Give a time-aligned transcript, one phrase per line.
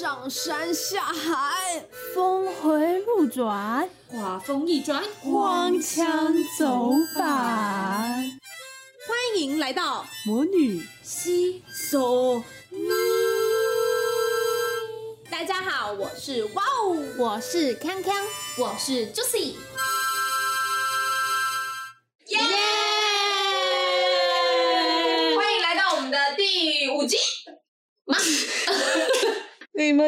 [0.00, 1.84] 上山下海，
[2.14, 8.40] 峰回路转，画风一转，荒腔走板。
[9.06, 12.78] 欢迎来到魔女西索尼。
[15.30, 18.14] 大家好，我是哇哦，我是康康，
[18.56, 19.56] 我是 Juicy。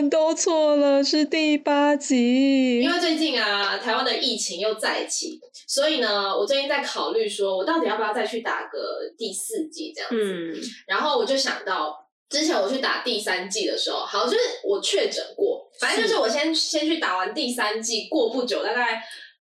[0.02, 2.80] 们都错了，是第八集。
[2.80, 5.38] 因为最近啊，台湾的疫情又再起，
[5.68, 8.78] 所以呢，我最近在考虑说，我到底要不要再去打个
[9.16, 10.16] 第四季这样子。
[10.20, 11.96] 嗯，然后我就想到，
[12.28, 19.00] 之前我去打第三季的时候，好，就是我确诊过，反正就是我先先去打完第三季，过不久，大概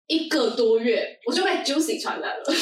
[0.08, 2.58] 一个多月，我就被 Juicy 传染了， 我就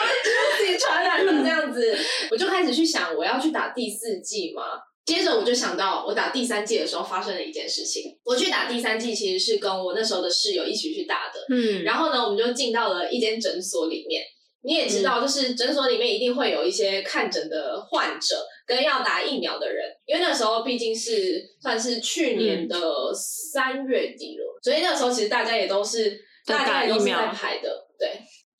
[0.00, 1.94] 被 Juicy 传染了，这样子，
[2.30, 4.62] 我就开始去想，我要去打第四季吗？
[5.04, 8.18] 接着我就想到，我打第三季的时候发生了一件事情。
[8.24, 14.22] 我去打第三季其实是跟我那时候的室友一起去打的，嗯，然后呢，我们就进到了一间诊所里面。
[14.66, 28.08] 你也知道，就是诊所里面一定会有一些看诊的患者跟要打疫苗的人，因为那时候毕竟是算是去年的三月底了，所以那时候其实大家也都是打大家也都是疫苗在排的，对。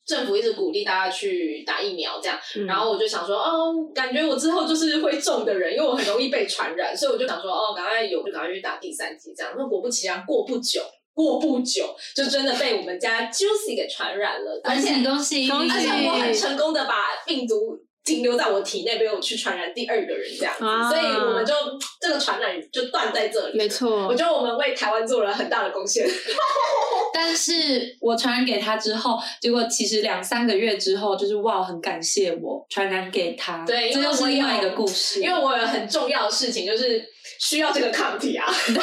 [0.05, 2.65] 政府一直鼓励大家去打疫苗，这样，嗯。
[2.65, 9.53] 然后我就想说，哦，感觉我之后就是会中的人，因为我很容易被传染， 所以我就想说，哦，赶快有就赶快去打第三剂，这样。
[9.57, 10.81] 那果不其然，过不久，
[11.13, 21.53] 过不久就真的被我们家 Juicy 给传染了，而且恭喜恭喜而且我很成功的把病毒停留在我体内，没有去传染第二个人这样子，啊所以我们就
[21.99, 23.57] 这个传染就断在这里。
[23.57, 26.07] 没错我觉得我们为台湾做了很大的贡献。
[27.13, 33.65] 但是我传染给他之后，结果其实两三个月之后，就是哇，很感谢我传染给他。
[33.65, 35.21] 对因这又是为我另外一个故事。
[35.21, 37.03] 因为我有很重要的事情，就是
[37.39, 38.73] 需要这个抗体啊， 非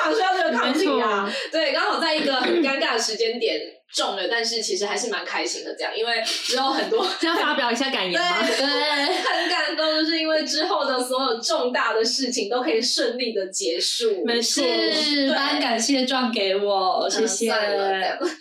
[0.00, 1.30] 常需要这个抗体啊。
[1.52, 3.60] 对，刚好在一个很尴尬的时间点
[3.94, 5.74] 中了，但是其实还是蛮开心的。
[5.74, 8.38] 这样，因为之后很多要发表一下感言吗？
[8.44, 14.24] 对，很感动，就是因为之后的所有重大的事情都可以顺利的结束。
[14.24, 17.46] 没错是颁感谢状给我，谢谢。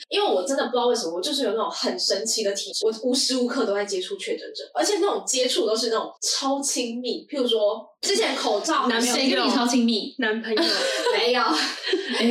[0.10, 10.14] 因为我真的不知道为什么，我就是有那种很神奇的体质，我无时无刻都在接触确诊者，而且那种接触都是那种超亲密，譬如说之前口罩男朋友谁跟你超亲密？
[10.20, 10.62] 男朋友，
[11.18, 11.42] 没有，
[12.20, 12.24] 哎，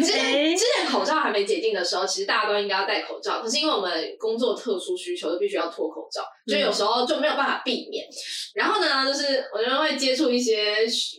[0.00, 8.04] 之前之前口罩还没解禁的时候，其实大家都应该要戴口罩，可是因为我们工作特殊需求，就必须要脱口罩，就有时候就没有办法避免。
[8.54, 10.76] 然后呢，就是我就会接触一些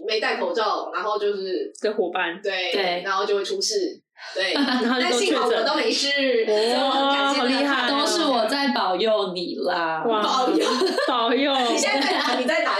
[0.08, 4.02] 没戴口罩，然后就是的伙伴，对对然后就会出事。
[4.35, 6.08] 对， 然后就但都幸好我都，没事，
[6.46, 10.03] 所以我很感谢好厉害都是我在保佑你啦。
[10.08, 10.63] 哇保佑。
[11.08, 11.52] 保佑。
[11.72, 12.35] 你现在在哪？
[12.38, 12.71] 你在哪？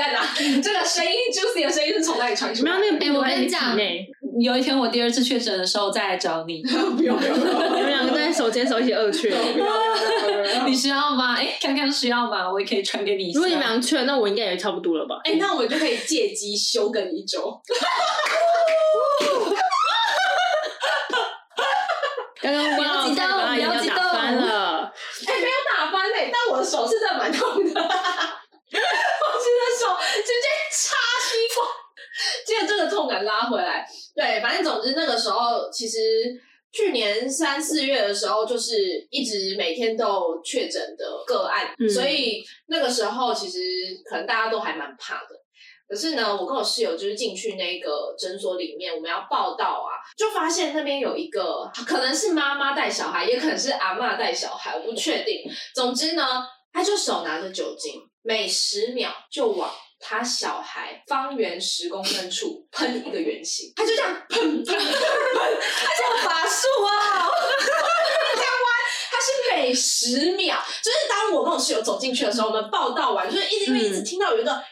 [0.00, 0.24] 在哪？
[0.62, 2.78] 这个声音，Juicy 的声音是从哪里传出没有？
[2.78, 4.06] 那个病毒哎我在你体跟你讲内，
[4.40, 6.62] 有一天我第二次确诊的时候再来找你，
[6.96, 7.36] 不用不用不用
[7.76, 9.28] 你们两个在手牵手一起二确。
[9.30, 9.68] 不用
[10.66, 11.34] 你需要吗？
[11.36, 12.50] 哎，看看需要吗？
[12.50, 13.36] 我也可以传给你一下。
[13.36, 15.16] 如果你们俩确，那我应该也差不多了吧？
[15.24, 17.54] 哎、那我们就可以借机休更一周。
[22.42, 24.90] 刚刚不要激动差点把他饮料不要激动翻了。
[25.26, 27.90] 哎、没有打翻哎、但我的手是真的蛮痛的，我的手
[30.16, 31.60] 直接插西瓜，
[32.66, 33.86] 这个痛感拉回来。
[34.14, 35.98] 对，反正总之那个时候，其实
[36.72, 43.58] 去年三四月的时候，就是一直每天都有确诊的个案，嗯所以那个时候其实
[44.08, 45.40] 可能大家都还蛮怕的。
[45.88, 55.42] 可是呢，我跟我室友就是进去那个诊所里面，我们要报道啊，就发现那边有一个可能是妈妈带小孩，也可能是阿妈带小孩，我不确定。
[55.74, 59.68] 总之呢，他就手拿着酒精，每十秒就往
[60.00, 67.28] 他小孩方圆十公分处喷一个圆形，他就这样喷喷喷喷，他像 法术啊！
[67.60, 68.68] 这样弯，
[69.10, 74.64] 他是每十秒，就是当我跟我室友走进去的时候，我们报道完，就是一直因为一直听到有一个。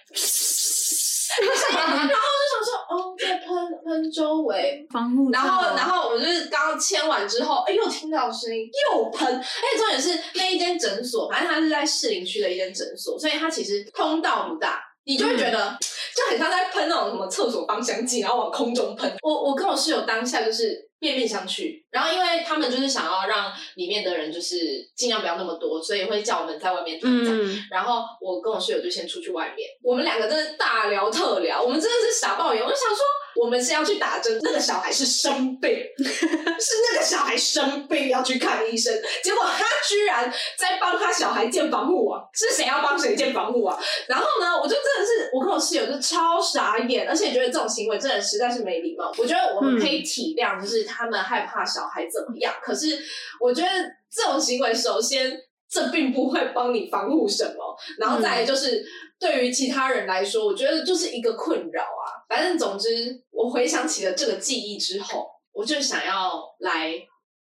[1.39, 2.09] 然后我就
[2.51, 3.47] 想说，哦，在喷
[3.85, 9.37] 喷周围，防护然后，然后我就是刚签完之后，哎，又听到声音，又喷。
[9.37, 15.77] 而且重点是那一间诊所，反正它是在士林区的一间诊所，所以它其实通道不大，你就会觉得、
[16.15, 19.11] 就很像在喷那种什么厕所芳香剂，然后往空中喷。
[19.23, 24.57] 我我跟我室友当下就是面面相觑，然后因为他们就是想要让里面的人就是
[24.95, 27.41] 尽量不要那么多，所以会叫我们在外面团这样。
[27.41, 32.63] 嗯，然后我跟我室友就先出去外面，我们两个真的大聊特聊，我们真的是傻爆眼。
[32.63, 32.99] 我就想说，
[33.37, 38.93] 我们是要去打针，那个小孩是生病， 是那个小孩生病要去看医生，
[39.23, 43.79] 结果他居然在帮他小孩建防护网，是谁要帮谁建防护网？
[44.09, 49.13] 然后呢，我就真的是我跟我室友就超傻眼，而且觉得这种行为真的实在是没礼貌。
[49.19, 52.99] 我觉得我们可以体谅，就是他们害怕小孩怎么样，可是
[53.41, 53.69] 我觉得
[54.11, 55.39] 这种行为，首先
[55.71, 58.85] 这并不会帮你防护什么，然后再来就是。
[59.21, 62.07] 对于其他人来说，我觉得就是一个困扰啊。
[62.29, 66.95] 反正总之，我回想起了这个记忆之后，我就想要来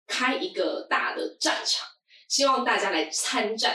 [0.06, 1.88] 开一个大的战场，
[2.28, 3.74] 希望大家来参战。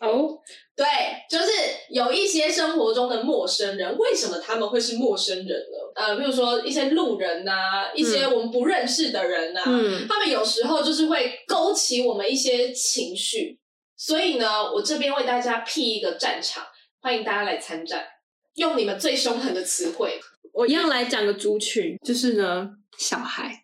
[0.00, 0.38] 哦，
[0.74, 0.84] 对，
[1.30, 1.52] 就是
[1.88, 5.78] 有一些生活中的陌生人，为什么他们会是陌生人呢？
[5.94, 13.58] 呃，比如说一些路人呐、一些我们不认识的人呐、嗯他们有时候就是会勾起我们一些情绪。
[13.96, 16.66] 所以呢，我这边为大家辟一个战场，
[17.00, 18.04] 欢迎大家来参战，
[18.54, 20.20] 用你们最凶狠的词汇。
[20.52, 23.62] 我一样来讲个族群，就是呢，小孩。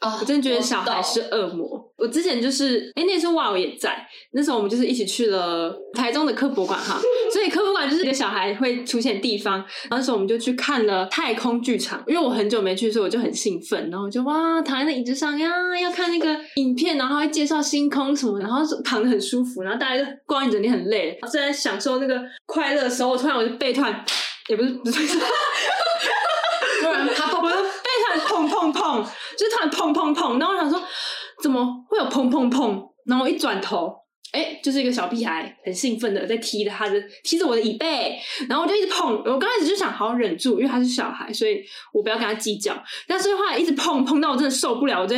[0.00, 1.92] 啊我真的觉得小孩是恶魔。
[1.96, 7.00] 我之前就是，哎、那时候哇我也在，那时候我们就是一起去了台中的科博馆哈，
[7.34, 9.64] 所以科博馆就是一个小孩会出现的地方。
[9.90, 15.50] 当时我们就去看了太空剧场，因为我很久没去，所以我就很兴奋，然后我就哇躺在那椅子上呀，
[15.82, 24.04] 要看那个影片，然后会介绍星空什么，然后躺得很舒服，然后大家就逛一整天很累，正在享受那个快乐的时候，突然我就背突然
[24.48, 25.18] 也不是不是。
[26.80, 29.04] 突然他我的背突然砰砰砰，
[29.36, 30.80] 就是突然砰砰砰，然后我想说
[31.42, 33.92] 怎么会有砰砰砰，然后我一转头，
[34.34, 42.76] 哎，就是一个小屁孩，很兴奋的在踢着他的踢着我的椅背，然后我就一直碰，我刚开始就想好好忍住，因为他是小孩，所以我不要跟他计较，
[43.06, 45.14] 但是后来一直碰碰到我真的受不了，我就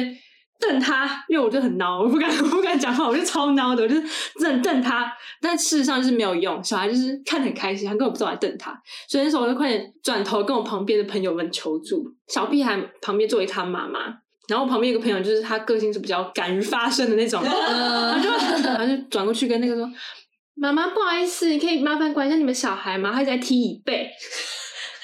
[0.59, 3.95] 瞪他，因为我就很孬，我不敢我不敢讲话，我就超孬的，我就
[4.39, 8.79] 真的瞪他，但事实上就是没有用，小孩就是看得很开心，他根本不知道我在瞪他，
[9.09, 12.05] 所以那时候我就快点转头跟我旁边的朋友们求助。
[12.29, 14.19] 小屁孩旁边作为他妈妈，
[14.49, 18.29] 然后我旁边有个朋友就是他个性是比较敢于发声的那种， 然后就
[18.69, 19.91] 然后就转过去跟那个说
[20.55, 23.13] ：“妈妈，不好意思，你可以麻烦管一下你们小孩吗？
[23.15, 24.11] 他在踢椅背。”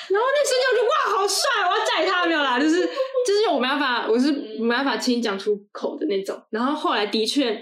[0.08, 1.70] 然后那瞬间我就哇，好帅！
[1.70, 4.30] 我要载他没有啦，就是就是我没办法，我是
[4.60, 6.38] 没办法轻易讲出口的那种。
[6.50, 7.58] 然后后来的确，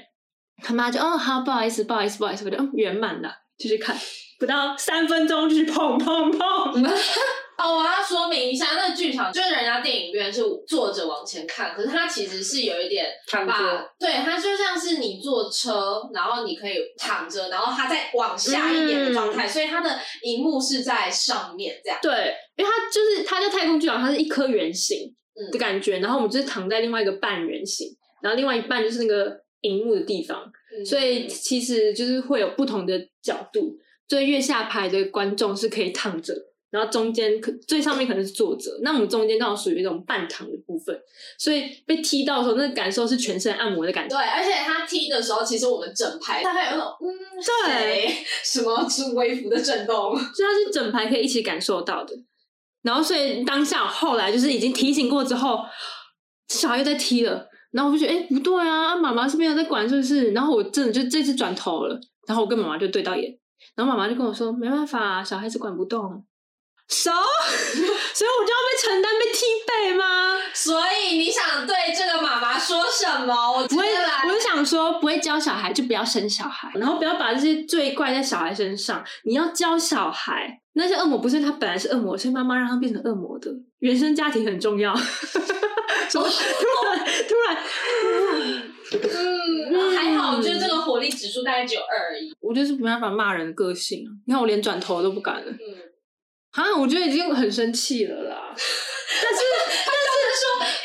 [0.62, 3.96] 他妈就哦好，不好意思，不好意思，不好意思，我就嗯圆满了，继续看，
[4.40, 6.90] 不到三分钟就是砰砰砰。
[7.60, 21.98] 哦，我要说明一下，那个剧场就是人家电影院是坐着往前看，可是它其实是有一点把躺着，对，它就像是你坐车，然后你可以躺着，然后它再往下一点的状态，所以它的荧幕是在上面这样。
[22.00, 27.88] 对，因为它就是它叫太空剧场，它是一颗圆形嗯的感觉，然后我们就是躺在另外一个半圆形，
[28.22, 33.76] 然后另外一半就是那个荧幕的地方，嗯所以其实就是会有不同的角度。
[34.08, 36.34] 所以越下排的观众是可以躺着，
[36.70, 40.96] 然后中间可最上面可能是坐着，那我们中间刚好属于那种半躺的部分，
[41.38, 44.16] 所以被踢到的时候，那个感受是全身按摩的感觉。
[44.16, 47.08] 对，而且他踢的时候，其实我们整排大概有那种嗯，
[47.66, 48.14] 对
[48.44, 52.14] 什么是微幅的震动， 所以它是整排可以一起感受到的。
[52.82, 55.58] 然后，所以当下后来就是已经提醒过之后，
[56.48, 60.30] 小孩又在踢了，然后我就觉得，哎、不对啊，妈妈是没有在管，是不是？
[60.30, 63.36] 然后我真的就这次转头了，然后我跟妈妈就对到眼，
[63.74, 66.24] 然后妈妈就跟我说，没办法，小孩子管不动。
[66.90, 67.10] 手，
[68.12, 70.36] 所以我就要被承担被踢背吗？
[70.52, 73.34] 所以你想对这个妈妈说什么？
[73.52, 79.02] 我不会接来，我就想说，不会教小孩就不要生小孩，然后不要把这些罪怪在小孩身上。
[79.24, 83.50] 你要教小孩，那些恶魔不是他本来是恶魔，是妈妈让他变成恶魔的。
[83.78, 84.94] 原生家庭很重要。
[86.08, 86.28] 怎 么？
[86.28, 87.56] 突然突然，
[89.72, 92.32] 嗯， 还好，我觉得这个火力指数大概只有二而已。
[92.40, 94.10] 我就是没办法骂人的个性啊！
[94.26, 95.50] 你看我连转头都不敢了。
[95.52, 95.56] 嗯，
[96.52, 98.36] 啊，我觉得已经很生气了啦。
[99.22, 99.40] 但是，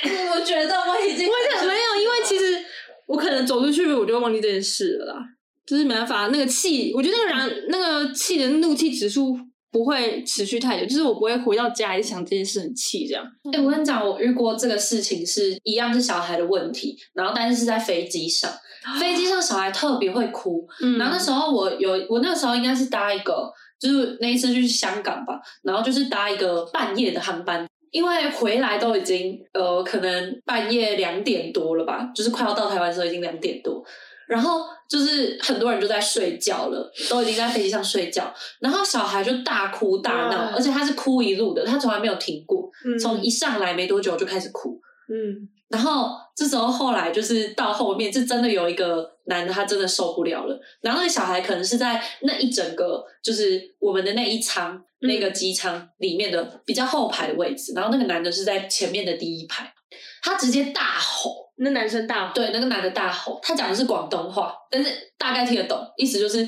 [0.03, 2.63] 但是说我觉得我已经没有，因为其实
[3.07, 5.19] 我可能走出去，我就会忘记这件事了啦。
[5.65, 9.36] 就是没办法，那个气，我觉得那个燃，那个气的怒气指数
[9.72, 13.25] 不会持续太久，就是我不会回到家一直想这件事很气这样。
[13.51, 18.51] 哎、我跟你讲，我遇过这个事情是一样是小孩的问题，然后但是是在飞机上，
[19.01, 23.51] 飞机上小孩特别会哭，嗯然后那时候我有，我那个时候应该是搭一个，
[23.86, 33.84] 就是那一次去香港吧，然后就是搭一个半夜的航班，因为回来都已经呃可能半夜两点多了吧，就是快要到台湾的时候已经两点多，
[34.27, 50.60] 然后就是很多人就在睡觉了，都已经在飞机上睡觉，然后小孩就大哭大闹，而且他是哭一路的，他从来没有停过，嗯从一上来没多久就开始哭，嗯然后这时候后来就是到后面，是真的有一个男的，他真的受不了了。
[50.81, 59.74] 然后那个小孩可能是在那一整个就是我们的那一舱，那个机舱里面的比较后排的位置，然后那个男的是在前面的第一排，
[60.22, 66.45] 他直接大吼，那男生大吼，对，那个男的大吼，他讲的是广东话，但是大概听得懂，意思就是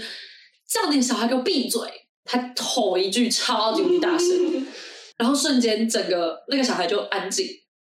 [0.67, 1.81] 叫你的小孩给我闭嘴。
[2.29, 4.27] 他吼一句超级无敌大声，
[5.17, 7.47] 然后瞬间整个那个小孩就安静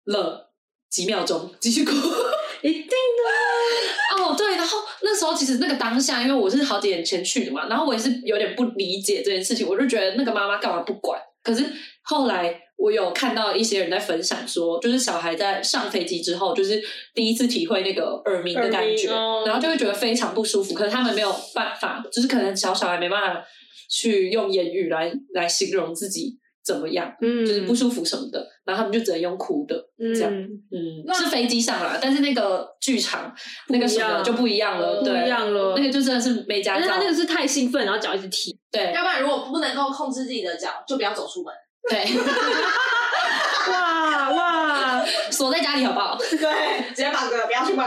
[0.04, 0.49] 了
[0.90, 1.92] 几秒钟，继续哭。
[2.62, 4.22] 一定的。
[4.22, 11.18] 哦，对，然后那时候其实那个当下，因为我是好几年前去的嘛，然后我也是有点不理解这件事情，我就觉得那个妈妈干嘛不管？
[11.42, 11.64] 可是
[12.02, 16.82] 后来我有看到一些人在分享说，就是小孩在上飞机之后，就是
[17.14, 20.74] 第一次体会那个耳鸣的感觉，哦然后就会觉得非常不舒服。
[20.74, 23.42] 可是他们没有办法，就是可能小小孩没办法
[23.88, 29.74] 去用言语来来形容自己怎么样，嗯就是不舒服什么的，然后他们就只能用哭的
[30.14, 30.30] 这样。
[30.32, 33.34] 嗯，嗯，是飞机上啦，但是那个剧场
[33.68, 35.74] 那个什么就不一样了，不对，一样了。
[35.76, 38.56] 那个就真的是没家教他，那个是太兴奋，然后脚一直踢。
[38.70, 41.52] 对要不然如果不能够控制自己的脚，就不要走出门。
[41.88, 42.04] 对，
[43.72, 46.16] 哇哇，锁在家里好不好？
[46.18, 47.86] 对，直接绑着，不要出门。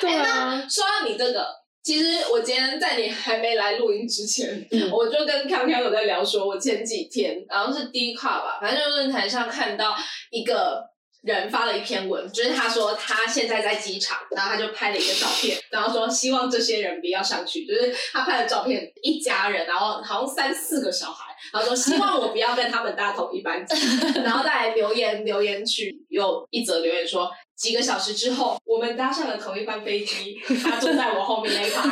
[0.00, 1.46] 对啊，说到你这个，
[1.84, 4.90] 其实我今天在你还没来录音之前，嗯。
[4.90, 9.94] 我就跟康康有在聊说，我前几天然后是 D 卡吧，反正就是论坛上看到
[10.30, 10.82] 一个
[11.24, 23.74] 人发了一篇文，就是他说他现在在机场，然后他就拍了一个照片，然后说希望这些人不要上去，就是他拍的照片一家人，然后好像三四个小孩，然后说希望我不要跟他们搭同一班机，
[24.22, 27.30] 然后再来留言留言区有一则留言说。
[27.56, 31.78] 几个小时之后，我们搭上了同一班飞机，他坐在我后面那一排。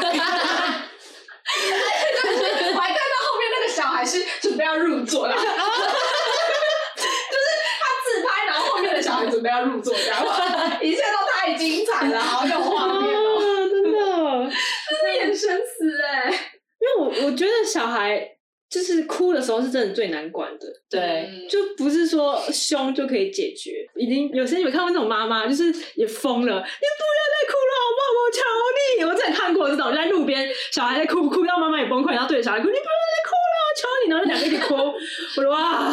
[2.75, 5.47] 我还看到后面那个小孩是准备要入座的，就是
[7.79, 13.99] 他自拍，然后后面的小孩准备要入座，这 样一切都太精彩了， 好有画面哦，啊，真的。
[14.53, 16.31] 真的眼神死哎、
[16.79, 18.21] 因为我我觉得小孩
[18.69, 23.71] 就是哭的时候是真的最难管的，对，嗯就不是说凶就可以解决。
[23.97, 25.65] 已经有些你们看过那种妈妈，就是
[25.97, 28.13] 也疯了，你不要再哭了好不好？
[28.19, 28.41] 我求
[28.99, 29.05] 你！
[29.05, 34.11] 我之前看过这种，就在路边小孩在哭，哭到妈妈也崩溃，然后对着小孩哭，你不要再哭了，我求你！
[34.11, 34.75] 然后两个一起哭，
[35.37, 35.91] 我说哇，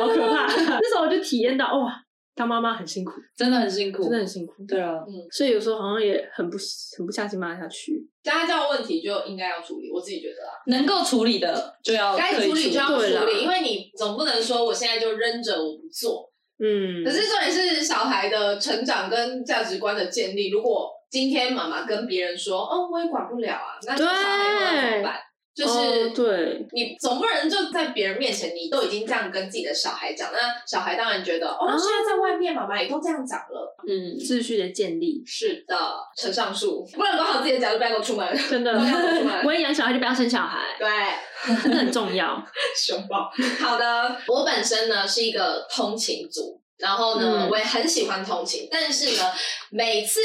[0.00, 0.46] 好可怕！
[0.46, 1.92] 那时候我就体验到哇，
[2.36, 4.52] 当妈妈很辛苦，真的很辛苦，真的很辛苦。
[4.68, 5.26] 对啊，嗯。
[5.32, 6.56] 所以有时候好像也很不
[6.98, 8.06] 很不下心骂下去。
[8.22, 20.50] 家教问题就应该要处理，我自己觉得啊，能够处理的就要该处理就要处理，因为你总不能说我现在就扔着我不做，嗯，可是重点是小孩的成长跟价值观的建立。
[20.50, 25.20] 如果今天妈妈跟别人说：“哦，我也管不了啊”，那这小孩怎么办？
[25.56, 33.74] 就是、哦对，你总不能就在别人面前，你都已经这样跟自己的小孩讲，那小孩当然觉得哦，哦现在在外面妈妈也都这样讲了。
[33.88, 35.76] 嗯，秩序的建立，是的，
[36.14, 38.38] 呈上树，不能管好自己的脚就不要给我出门。
[38.50, 39.44] 真的 不要给我出门。
[39.46, 42.44] 我也养小孩就不要生小孩，对，真的很重要。
[42.76, 43.32] 熊抱。
[43.58, 49.32] 好的，我本身呢是一个通勤族，然后呢、嗯我也很喜欢通勤，但是呢
[49.70, 50.20] 每次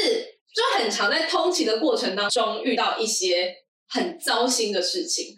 [0.54, 3.54] 就很常在通勤的过程当中遇到一些
[3.92, 5.34] 很糟心的事情。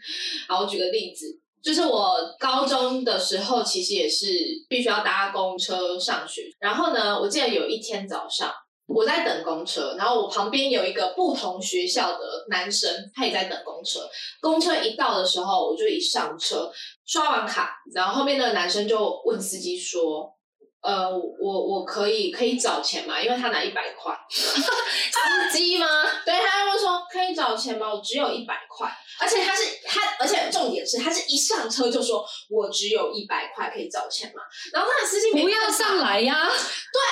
[0.49, 1.41] 好，我举个例子。
[1.63, 4.27] 就是我高中的时候，其实也是
[4.69, 6.43] 必须要搭公车上学。
[6.61, 8.53] 然后呢，我记得有一天早上，
[8.87, 14.01] 我在等公车，然后我旁边有一个不同学校的男生，他也在等公车。
[14.43, 16.71] 公车一到的时候，我就一上车，
[17.07, 20.31] 刷完卡，然后后面那个男生就问司机说
[20.85, 21.09] ：“呃，
[21.41, 23.21] 我我可以可以找钱嘛？
[23.21, 25.87] 因为他拿一百块。”司机吗？
[26.27, 27.93] 对，他就问说：“可以找钱吗？
[27.93, 36.47] 我只有一百块。”而且他是他，而且重点是，他是一上车就说：“我只有一百块，可以找钱嘛？”然后那个司机不要上来呀，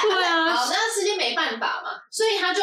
[0.02, 2.62] 对对啊好，那司机没办法嘛，所以他就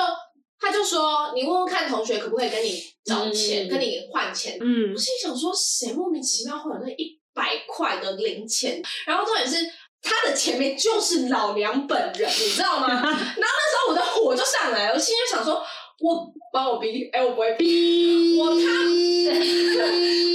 [0.59, 4.57] 他就说，你问问看同学可不可以跟你找钱，嗯跟你换钱。
[4.61, 8.81] 嗯我，心里想说，谁莫名其妙会有那一百块的零钱？
[9.07, 9.57] 然后重点是。
[10.01, 12.87] 他的前面就是老娘本人，你知道吗？
[12.89, 15.61] 然后那时候我的火就上来了，我心里就想说，
[15.99, 18.55] 我帮我逼，哎、我不会逼，我他，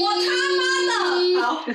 [0.02, 1.75] 我他妈的，好， 刚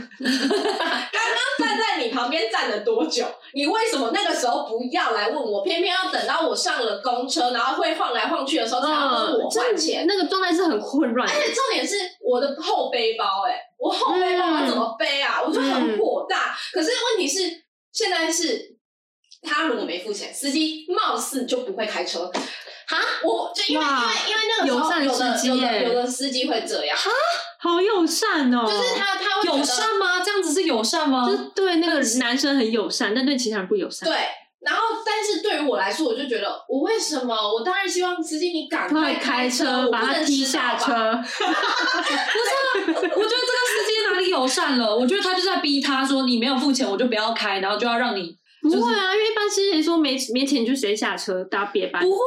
[1.12, 3.26] 刚站在你旁边站了多久？
[3.54, 10.06] 你为什么那个时候不要来问我，偏偏要等到我上了公车，然后会晃来晃去的时候才要跟我换钱？
[10.08, 11.36] 那个状态是很混乱而。
[11.36, 15.42] 且重点是我的后背包、哎，我后背包要怎么背啊？
[15.44, 16.56] 我就很火大。
[16.72, 17.50] 可是问题是，
[17.92, 18.78] 现在是
[19.42, 22.32] 他如果没付钱，司机貌似就不会开车。
[22.88, 26.98] 哈，我就因为因为因为那个时候友善有的有的司机耶有的司机会这样，
[27.60, 30.22] 好友善哦，就是他他会友善吗？
[30.24, 31.28] 这样子是友善吗？
[31.30, 34.10] 就是对那个男生很友善，但对其他人不友善。
[34.10, 34.18] 对。
[34.62, 37.34] 然后，但是对于我来说，我就觉得，我为什么？
[37.34, 40.92] 我当然希望司机你赶快开车，把他踢下车。
[41.16, 41.48] 不是。
[42.86, 44.96] 我觉得这个司机哪里友善了。
[44.96, 48.38] 我觉得他就在逼他说，你没有付钱，我就不要开，然后就要让你。
[48.62, 52.04] 不会啊，因为一般司机说没没钱就直接下车搭别班。
[52.04, 52.20] 不会，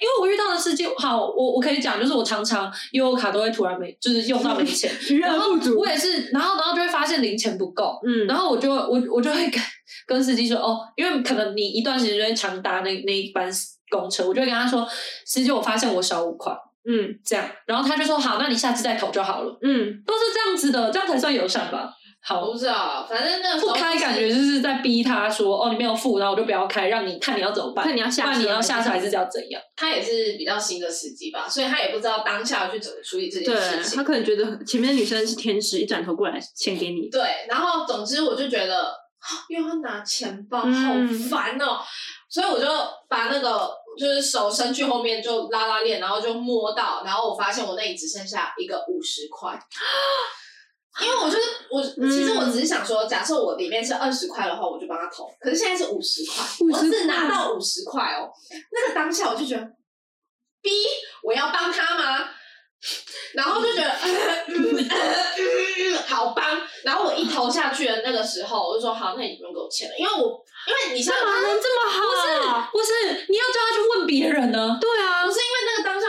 [0.00, 9.60] 因为我遇到的司机，好，我我可以讲，就是我常常悠游卡都会突然没，就是用到没钱， 然后我也是，然后然后就会发现零钱不够，嗯，然后我就我我就会跟
[10.06, 13.46] 跟司机说，哦，因为可能你一段时间就会常搭那那一班
[13.90, 14.88] 公车，我就会跟他说，
[15.26, 16.50] 司机，我发现我少五块，
[16.86, 21.94] 嗯这样，然后他就说，好，那你下次再投就好了，嗯，都是这样子的，这样才算友善吧？
[22.30, 29.60] 我好不，知道，反正那个不开感觉就是在逼他说，哦，你没有付，然后我就不要开，让你看你要怎么办，看你要下你要下次还是要怎样？
[29.76, 34.02] 他也是比较新的司机吧，所以他也不知道当下要去怎么处理这件事情他。
[34.02, 37.10] 可能觉得前面的女生是天使，一转头过来钱给你。
[37.10, 40.94] 对，然后总之我就觉得啊又要拿钱包，嗯好
[41.28, 41.80] 烦哦，
[42.30, 42.66] 所以我就
[43.06, 49.58] 把那个就是手伸去后面就拉拉链，然后就摸到，然后我发现我那里只剩下一个五十块。
[51.00, 55.28] 因为我就是我，其实我只是想说，假设我里面是二十块的话，我就帮他投。
[55.40, 58.30] 可是现在是五十块，我只拿到五十块哦。
[58.70, 59.64] 那个当下我就觉得，
[60.62, 60.70] 逼，
[61.24, 62.30] 我要帮他吗？
[63.34, 63.90] 然后就觉得
[66.06, 72.70] 好帮，然后我一投下去的那个时候，我就说好，那你不用给我钱了，因为我因为你想干嘛能这么好？
[72.70, 74.78] 不是不是，你要叫他去问别人呢？
[74.80, 75.46] 对啊不，是因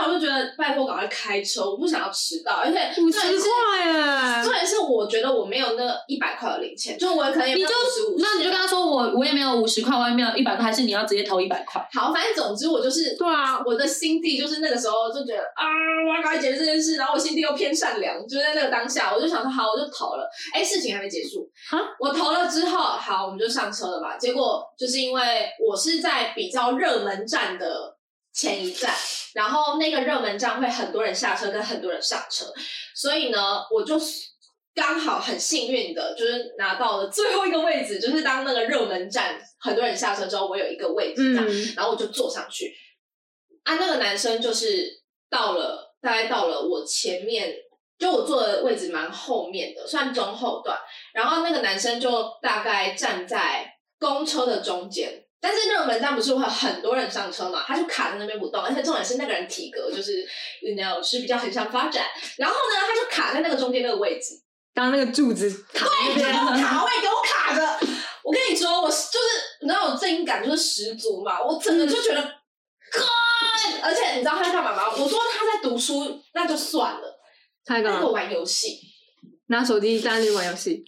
[0.06, 4.44] 我就觉得拜托赶快开车，我不想要迟到，而且五十块耶！
[4.44, 11.86] 重点是我觉得我没有那一百块的零钱，就我可能也没有你就五十五，那你就跟他说，我我也没有五十块，我也没有一百块，还是你要直接投一百块？
[11.94, 15.66] 好，反正总之我就是对啊，我的心地就是那个时候就觉得啊，
[16.08, 20.30] 我要赶快解决这件事，然后我心地又偏善良，就在那个当下，我就想说好，我就投了。
[20.54, 24.18] 哎，事情还没结束啊，我投了之后，好，我们就上车了嘛。
[24.18, 27.95] 结果就是因为我是在比较热门站的
[28.36, 28.94] 前一站，
[29.34, 32.54] 然后那个热门站会很多人下车跟很多人上车，
[32.94, 33.98] 所以呢，我就。
[34.78, 42.76] 刚好很幸运的，就是拿到了最后一个位置，就是当那个热门站很多人下车之后，我有一个位置这样，嗯，然后我就坐上去。
[43.64, 47.56] 啊，那个男生就是到了，大概到了我前面，
[47.98, 50.78] 就我坐的位置蛮后面的，算中后段。
[51.14, 55.25] 然后那个男生就大概站在公车的中间。
[55.42, 60.28] 但是热门站不是会有很多人上车嘛，他就卡在那边不动，而且重点是那个人体格就是
[60.62, 62.06] ，you know 是比较横向发展。
[62.38, 64.42] 然后呢，他就卡在那个中间那个位置，
[64.74, 65.86] 当那个柱子卡
[66.18, 67.88] 在那就给我，卡位，给我卡着。
[68.24, 72.22] 我跟你说，我就是你知道我正义感就是十足嘛，我真的就觉得
[72.92, 73.84] ，God！
[73.84, 74.90] 而且你知道他在干嘛吗？
[74.90, 77.20] 我说他在读书，那就算了，
[77.64, 78.00] 他在干嘛？
[78.00, 78.80] 他给我玩游戏。
[79.48, 80.84] 拿手机在那里玩游戏。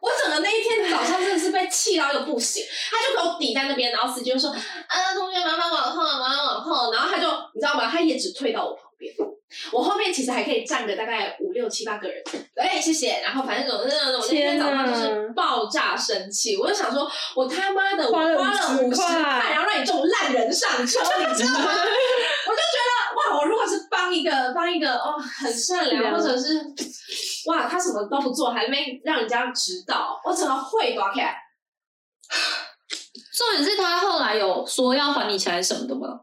[0.00, 7.88] 我整个那一天早上真的是被气到一个不行，他就给我抵在那边，然后司机就说：“啊，同学麻烦往后，麻烦往后。”然后他就你知道吗？
[7.90, 9.14] 他也只退到我旁边，
[9.72, 12.22] 我后面其实还可以站个大概五六七八个人。
[12.56, 13.22] 哎，谢谢。
[13.24, 21.64] 然后反正总之，我那天早上就是爆炸生气，我就想说，我他妈的，我花了花了50五十块块，然后让你这种烂人上车，你知道吗？
[22.46, 26.60] 我就觉得哇，我如果是帮一个帮一个哦很善良，或者是
[27.46, 31.36] 哇他什么都不做，还没让人家知道，我怎么会打起来。
[33.36, 36.20] 重点是他后来有说要还你钱什么的吗？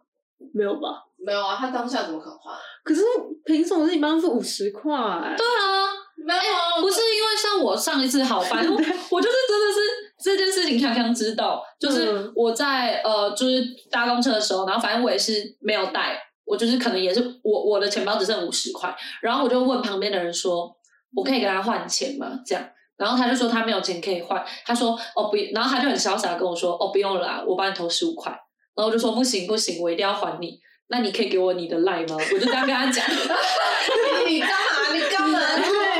[0.53, 1.05] 没有吧？
[1.23, 2.51] 没有啊，他当下怎么可能还？
[2.83, 3.03] 可是
[3.45, 4.91] 凭什么是你帮他付五十块？
[5.37, 5.91] 对啊，
[6.25, 9.79] 没有啊，不是因为像我上一次好烦， 我我就是真的是
[10.23, 20.75] 这件事情强强知道，就是嗯我在呃就是搭公车的时候，然后反正我也是没有带，我就是可能也是我我的钱包只剩五十块，然后我就问旁边的人说，
[21.15, 22.39] 我可以跟他换钱吗？
[22.45, 22.63] 这样。
[22.97, 28.31] 然后他就说他没有钱可以换，他说哦不，然后他就很潇洒地跟我说哦不用了啦，我帮你投十五块。
[28.75, 30.59] 然后我就说不行不行，我一定要还你。
[30.87, 32.15] 那你可以给我你的赖吗？
[32.15, 33.03] 我就这样跟他讲。
[34.27, 34.93] 你干嘛？
[34.93, 35.39] 你干嘛？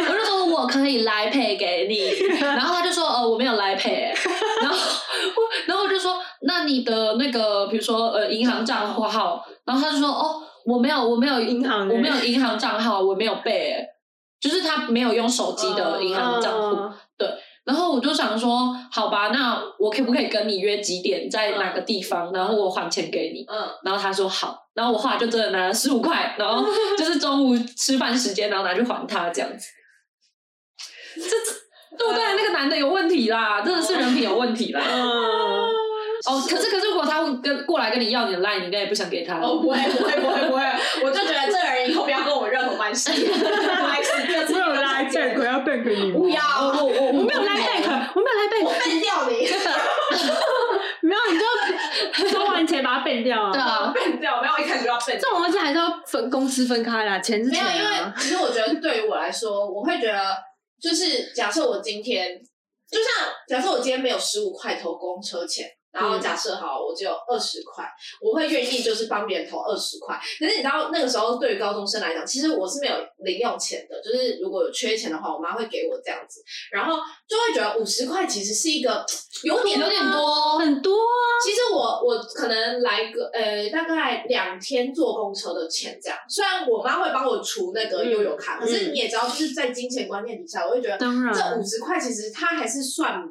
[0.10, 4.13] 我就说我可以来配给你，然后他就说哦我没有来配，
[4.62, 13.76] 然后我然后我就说那你的那个比如说呃银行账户号，然后他就说哦我没有我没有银行欸我没有银行账号，我没有背，
[14.41, 16.93] 就是他没有用手机的银行账户，嗯
[17.63, 23.45] 然后我就想说好吧，那我可不可以跟你约几点在哪个地方，然后我还钱给你。
[23.47, 26.65] 嗯，然后他说好，然后我后来就真的拿了十五块，然后
[26.97, 29.67] 就是中午吃饭时间，然后拿去还他这样子。
[31.15, 32.23] 这这对不对？
[32.36, 34.82] 那个男的有问题啦，真的是人品有问题啦。
[34.84, 35.69] 嗯，
[36.26, 39.40] 哦，可是可是如果他跟过来跟你要你的 line，你应该也不想给他。
[39.40, 40.64] 哦，不会不会不会不会，
[41.04, 43.12] 我就觉得这个人以后不要跟我任何关系。
[43.26, 43.34] 不
[43.86, 46.20] 好意思，这个事情我有来 back 要 back 你吗？
[46.20, 46.42] 不要，
[46.78, 49.48] 我我我没有来 back，我没有来 back，我变掉你，
[51.08, 53.52] 没有你就收完钱把它变掉啊。
[53.52, 58.14] 对啊，变掉，没有一开始就要变这种东西还是要分公司分开啦，钱是钱没有，因为啊。
[58.18, 60.20] 其实我觉得对于我来说，我会觉得
[60.80, 62.38] 就是假设我今天，
[62.90, 67.86] 就像假设我今天没有十五块投公车钱，然后假设好我只有二十块，
[68.21, 70.19] 我会愿意就是帮别人投二十块。
[70.39, 79.06] 可是你知道那个时候对于高中生来讲，其实我是没有零用钱的，就是如果有缺钱的话，我妈会给我这样子，然后就会觉得五十块其实是一个
[79.43, 91.34] 有点有点多，很多啊，其实我我可能来个呃大概两天坐公车的钱这样，虽然我妈会帮我除那个悠游卡，可是你也知道，就是在金钱观念底下，我会觉得当然。
[91.34, 93.23] 这五十块其实它还是算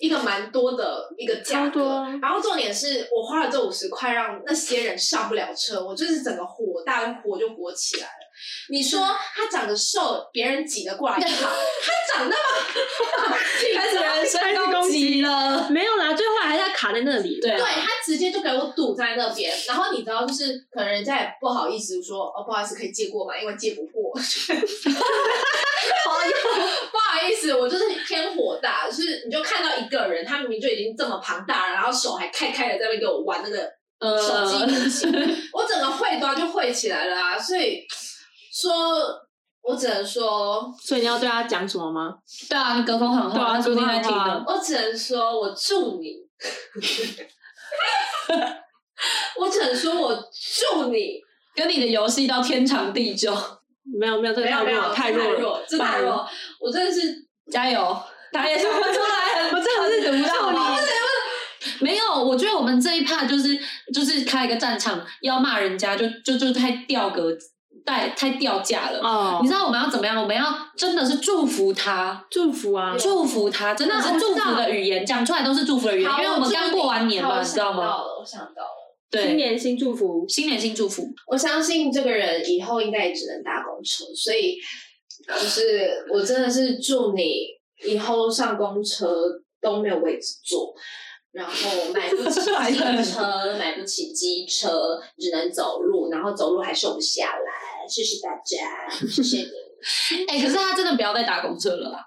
[0.00, 2.08] 一个蛮多的一个价格多。
[2.20, 8.23] 然后重点是我花了这五十块让那些人上不了车，我就是整个火大火就火起来了。
[8.70, 9.00] 你说
[9.34, 13.36] 他长得瘦，别人挤得过来他， 他长那么
[13.76, 15.68] 开始人身攻击了。
[15.70, 17.40] 没有啦，最后还是要卡在那里。
[17.40, 23.36] 对啊对他直接就给我堵在那边，然后你知道，就是可能人家也不好意思说，哦，不好意思，可以借过吗？
[23.38, 24.12] 因为借不过。
[26.90, 34.54] 不好意思，我就是偏火大，就是你就看到一个人，他明明就已经这么庞大了，然后手还开开的在那边给我玩那个呃手机
[35.52, 37.38] 我整个会端就会起来了啊！
[37.38, 37.84] 所以
[38.54, 38.72] 说，
[39.62, 42.14] 我只能说，所以你要对他讲什么吗？
[42.48, 44.44] 对啊，你隔空喊话，对啊他说不定在听隔空喊呢。
[44.46, 46.16] 我只能说我祝你，
[49.40, 51.20] 我只能说我祝你。
[51.56, 53.32] 跟你的游戏到天长地久，
[54.00, 56.28] 没有没有，这个太弱了，太弱了，弱，这太弱。
[56.58, 57.00] 我真的是
[57.48, 57.96] 加油！
[58.32, 60.58] 打野想不出来， 我真的是等不到你。
[61.78, 63.56] 没有，我觉得我们这一趴就是
[63.94, 67.30] 就是开一个战场，要骂人家就就就太掉格，
[67.84, 69.00] 太太掉价了。
[69.00, 70.20] 哦你知道我们要怎么样？
[70.20, 70.44] 我们要
[70.76, 72.96] 真的是祝福他，祝福啊！
[72.98, 77.80] 祝福他，真的是祝福的语言，讲出来都是祝福的语言，因为我们刚过完年嘛，你知道吗？
[77.80, 79.26] 我想到了，我想到了。
[79.26, 81.06] 新，年新祝福，新年新祝福。
[81.28, 84.56] 我相信这个人以后应该也只能搭公车，所以
[85.40, 87.46] 就是我真的是祝你
[87.86, 89.06] 以后上公车
[89.60, 90.74] 都没有位置坐，
[91.34, 97.86] 然后买不起 汽车，买不起机车，只能走路，然后走路还瘦不下来。
[97.88, 101.98] 谢谢大家，谢谢你， 哎、可是他真的不要再打公车了啦。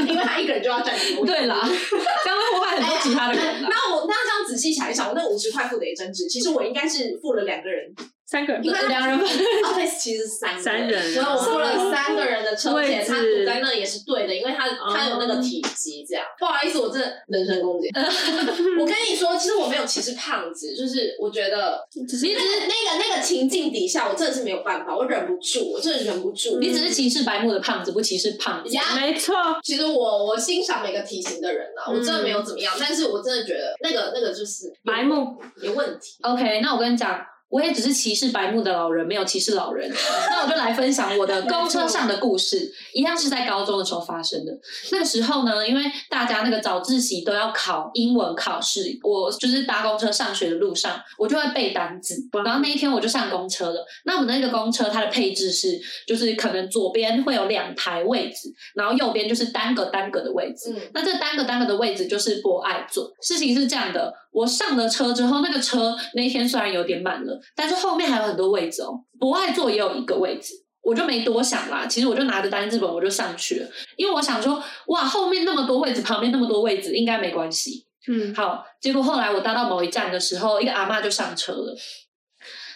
[0.00, 1.32] 因为他一个人就要占你的位置。
[1.32, 3.68] 对啦，这样会破坏很多其他的人啦。
[3.70, 6.26] 那我那这样仔细想一想，我那五十块付的也真值。
[6.28, 7.94] 其实我应该是付了两个人，
[8.26, 16.24] 三个人因为他两人份哦，对，其实是三个三人所以我付了三个人的车钱，他堵在那也是对的，因为他他有那个体积这样。
[16.38, 17.88] 不好意思，我真的人身攻击。
[18.80, 26.58] 我跟你说，其实我没有歧视胖子，就是我觉得只是那个那个情境底下，我真的是没有办法，我忍不住，我真的忍不住。
[26.58, 28.70] 你只是歧视白目的胖子，不歧视胖子。
[28.96, 36.18] 没错，其实我我欣赏每个体型的人啊，我真的没有怎么样，但是我真的觉得那个那个就是有白目有问题。
[36.22, 37.18] OK，那我跟你讲，
[37.52, 39.86] 我也只是歧视白目的老人，没有歧视老人。
[40.30, 44.52] 那我就来分享我的公车上的故事，一样是在高中的时候发生的。
[44.90, 52.16] 那个时候呢，因为大家那个早自习都要考英文考试，我就是搭公车上学的路上，我就会背单字。
[52.42, 53.84] 然后那一天我就上公车了。
[54.06, 60.72] 那我们那个公车它的配置是，就是可能左边会有两排位置，然后右边就是单个单个的位置。
[60.72, 63.12] 嗯，那这单个单个的位置就是博爱座。
[63.20, 69.04] 事情是这样的，我上了车之后，那个车那天虽然有点满了，但是后面还有很多位置哦。
[69.20, 71.86] 博爱座也有一个位置，我就没多想啦。
[71.86, 77.86] 其实我就拿着单字本我就上去了，因为我想说，哇，后面那么多位置，旁边那么多位置，应该没关系。
[78.08, 81.76] 嗯，好，结果后来我搭到某一站的时候，一个阿嬷就上车了。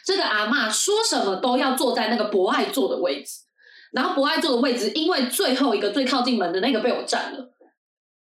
[0.04, 3.40] 这个阿嬷说什么都要坐在那个博爱座的位置，
[3.92, 7.55] 然后博爱座的位置，因为最后一个最靠近门的那个被我占了。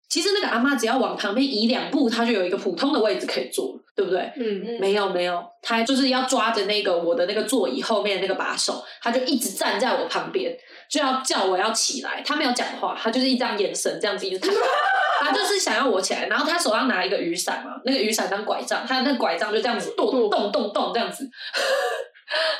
[0.08, 4.20] 其实那个阿妈只要往旁边移两步，她就有一个普通的位置可以坐了，对不对？
[4.36, 10.56] 嗯，嗯没有没有，她就是要抓着那个我的那个座椅后面的那个把手，她就一直站在我旁边，
[10.88, 12.22] 就要叫我要起来。
[12.24, 14.54] 她没有讲话，她就是一张眼神这样子一直看。
[15.18, 21.28] 她就是想要我起来，然后她手上拿一个雨伞嘛，那个雨伞当拐杖，她的那个拐杖就这样子动动动动动这样子。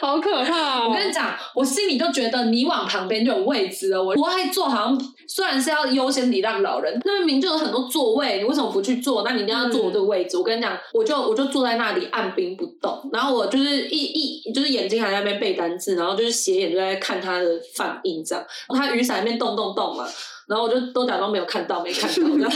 [0.01, 0.89] 好可怕哦！
[0.89, 4.03] 我跟你讲，我心里都觉得你往旁边就有位置了。
[4.03, 9.23] 我不爱坐，好像虽然是要优先礼让老人，那明明就有很多座位，你为什么不去坐？
[9.25, 10.37] 那你一定要坐我这个位置。
[10.37, 18.45] 我跟你讲，我就我就坐在那里按兵不动，然后我就是一一就是眼睛还在那边背单词，然后就是斜眼就在看他的反应这样。
[18.69, 20.07] 他雨伞那边动动动嘛，
[20.49, 22.49] 然后我就都假装没有看到，没看到，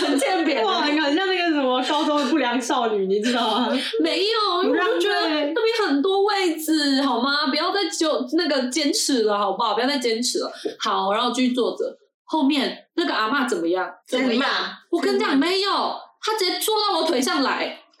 [0.00, 0.66] 很欠扁的。
[0.66, 3.68] 哇，你很像那个什么高中的不良少女，你知道吗？
[4.02, 7.46] 没有，因为我就觉得那边很多位置，好吗？
[7.48, 9.74] 不要再就那个坚持了，好不好？
[9.74, 10.52] 不要再坚持了。
[10.78, 11.96] 好，然后继续坐着。
[12.30, 13.92] 后面那个阿嬷怎么样？
[14.06, 14.46] 怎么样？
[14.90, 17.82] 我跟你讲，没有，她直接坐到我腿上来。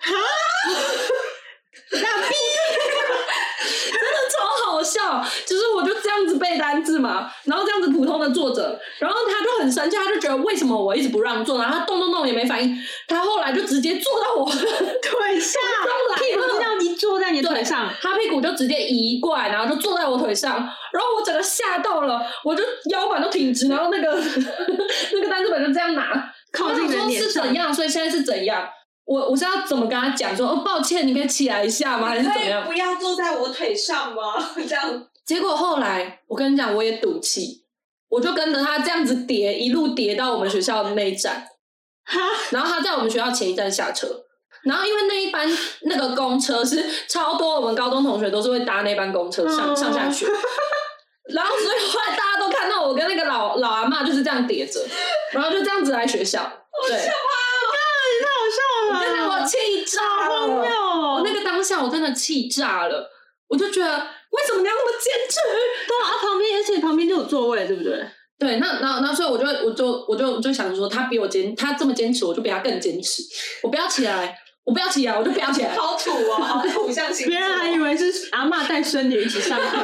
[3.60, 15.60] 真的超好笑，就是我就这样子背单字嘛，然后这样子普通的坐着，然后他就很生气，他就觉得为什么我一直不让坐，然后他动动动也没反应，他后来就直接坐到我腿上，
[16.18, 20.56] 屁股就这样一坐在你的腿上，他屁股就直接移过来，然后就坐在我腿上，
[20.92, 24.14] 然后我整个吓到了，我就腰板都挺直，然后那个
[25.12, 27.28] 那个单字本就这样拿，靠近你的我想说脸上。
[27.28, 28.68] 是怎样，所以现在是怎样？
[29.04, 32.08] 我我是要怎么跟他讲说哦，抱歉，你可以起来一下吗？
[32.08, 32.64] 还是怎么样？
[32.66, 34.34] 不要坐在我腿上吗？
[34.68, 37.64] 这样结果后来我跟你讲，我也赌气，
[38.08, 41.46] 我就跟着他这样子叠，一路叠到我们学校的那一站，
[42.50, 44.08] 然后他在我们学校前一站下车。
[44.62, 45.48] 然后因为那一班
[45.84, 50.26] 那个公车是超多我们高中同学都是会搭那班公车上、嗯上下学，
[51.32, 54.86] 然后所以后来大家都看到我跟那个老老阿妈就是这样叠着，
[55.32, 56.42] 然后就这样子来学校。
[56.86, 56.98] 对，
[59.44, 63.10] 气炸了，荒谬哦我那个当下我真的气炸了，
[63.48, 63.88] 我就觉得
[64.30, 65.36] 为什么你要那么坚持？
[65.88, 68.04] 对啊，旁边而且旁边就有座位，对不对？
[68.38, 73.22] 对，那那那所以我就我就我就我就想说，他比我坚，他这么坚持，我就比他更坚持。
[73.62, 75.74] 我不要起来，我不要起来，我就不要起来。
[75.76, 77.28] 好土哦，好土象星座。
[77.36, 79.76] 别人还以为是阿嬷带孙女一起上课，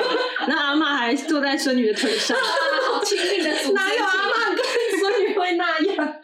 [0.49, 2.35] 那阿嬷还坐在孙女的腿上。
[2.89, 6.15] 好亲密的组 哪有阿嬷跟孙女会那样？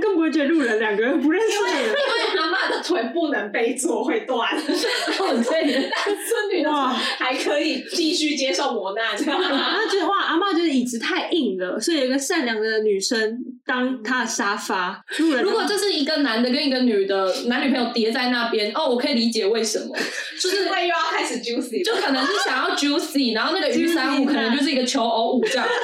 [0.00, 1.84] 更不会觉得路人两个人不认识的人。
[1.86, 1.92] 因
[2.34, 9.16] 为阿妈的腿不能背坐会断， 哦，对，但孙女的还可以继续接受磨难。
[9.16, 15.04] 他觉得哇，阿妈就是椅子太硬了，所以有一个善良的女生当她的沙发。
[15.18, 19.96] 路人如果这是一个男的跟一个女的男女朋友叠在那边，哦，我可以理解为什么，
[20.40, 25.66] 就是因为又要开始 juicy，就可能是想要 juicy，然后那个鱼三舞可能就是一个求偶舞这样。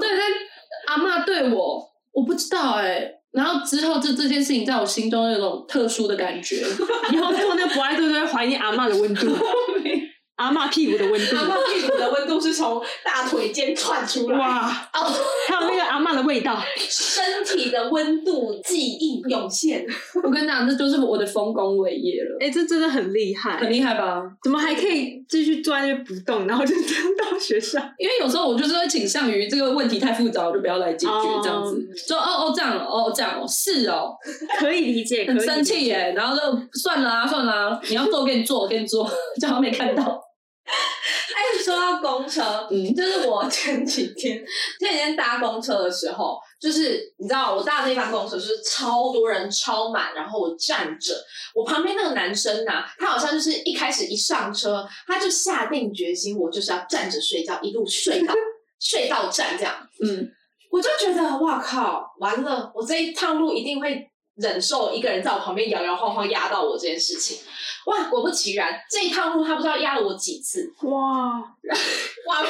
[0.00, 0.20] 对，但
[0.86, 1.83] 阿妈对我，
[2.14, 6.56] 我不知道哎、然后之后这这件事情在我心中有种特殊的感觉，
[7.12, 9.26] 以后做那个不爱对对会怀念阿嬷的温度，
[10.36, 11.36] 阿嬷屁股的温度。
[11.36, 15.12] 阿妈屁股的温度是从大腿间窜出来，哇，哦，
[15.48, 19.86] 还有那个阿嬷的味道，身体的温度记忆涌现。
[20.22, 24.22] 我跟你讲，这就是我的丰功伟业了，哎、这真的很厉害，很厉害吧？
[24.42, 27.78] 怎么还可以继续坐在那不动，然后就这样到学校？
[27.98, 34.12] 因为有时候我就是会倾向于这个问题太复杂，我就不要来解决哦这样子，说哦哦这样哦这样哦是哦，
[34.58, 36.42] 可以理解，很生气耶，然后就
[36.72, 39.08] 算了啊算了啊，你要做我给你做，我给你做，
[39.40, 40.23] 就好像没看到。
[41.64, 44.44] 哎，说到公车，嗯就是我前几天
[44.78, 51.14] 前几天搭公车的时候，就是你知道我搭的那班公车就是超多人超满，然后我站着，
[51.54, 58.34] 我旁边那个男生呐、他好像就是一开始一上车，他就下定决心，我就是要站着睡觉，一路睡到
[58.80, 59.74] 睡到站这样。
[60.02, 60.28] 嗯，
[60.70, 67.38] 我就觉得哇靠，完了，我这一趟路一定会忍受一个人在我旁边摇摇晃晃压到我这件事情。
[67.86, 70.72] 哇，果不其然，这一趟路他不知道压了我几次。
[70.82, 71.38] 哇，
[72.26, 72.42] 哇，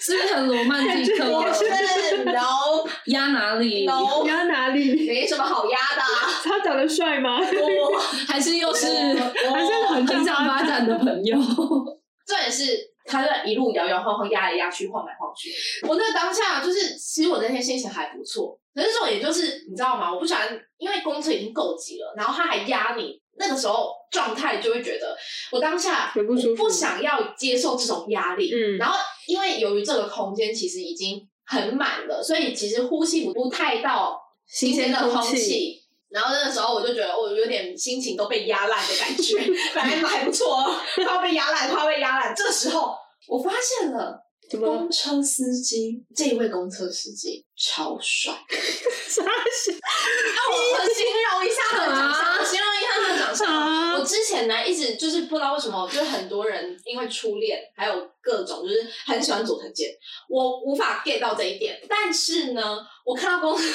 [0.00, 1.24] 是不是很罗曼蒂克？
[1.30, 5.06] 我 是 no 压哪里？no，压哪里？
[5.08, 7.38] 没什么好压的啊、他长得帅吗？
[7.40, 11.38] 我还是又是还是很很想发展的朋友？
[12.26, 15.50] 这也是他在一路摇摇晃晃、压来压去、晃来晃去。
[15.88, 20.12] 我那个当下就是，其实我那天心情还不错，可是这种也就是你知道吗？
[20.12, 25.16] 我不喜欢，因为公车已经够挤了，然后他还压你，那个时候状态就会觉得，
[25.52, 26.12] 我当下
[26.56, 28.50] 不想要接受这种压力。
[28.52, 35.80] 嗯然后因为由于这个空间其实已经很满了，所以其实呼吸不不太到新鲜的空气。
[36.10, 39.36] 然后那个时候我就觉得我有点心情都被压烂的感觉，
[39.74, 42.34] 本来还不错哦，快要被压烂，快要被压烂。
[42.36, 42.94] 这时候
[43.26, 48.32] 我发现了公车司机，这一位公车司机超帅。
[49.08, 49.28] 傻笑
[49.72, 53.46] 啊，我我形容一下他的长相，啊我形容一下他的长相。
[53.48, 59.90] 啊我之前呢，一直就是不知道为什么，就是很多人因为初恋，还有各种就是很喜欢佐藤健，
[60.28, 61.80] 我无法 get 到这一点。
[61.88, 63.70] 但是呢，我看到公， 我看到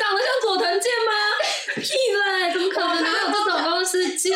[0.00, 1.12] 长得像佐藤健吗？
[1.76, 3.02] 屁嘞，怎么可能？
[3.02, 4.30] 哪有这种公司机？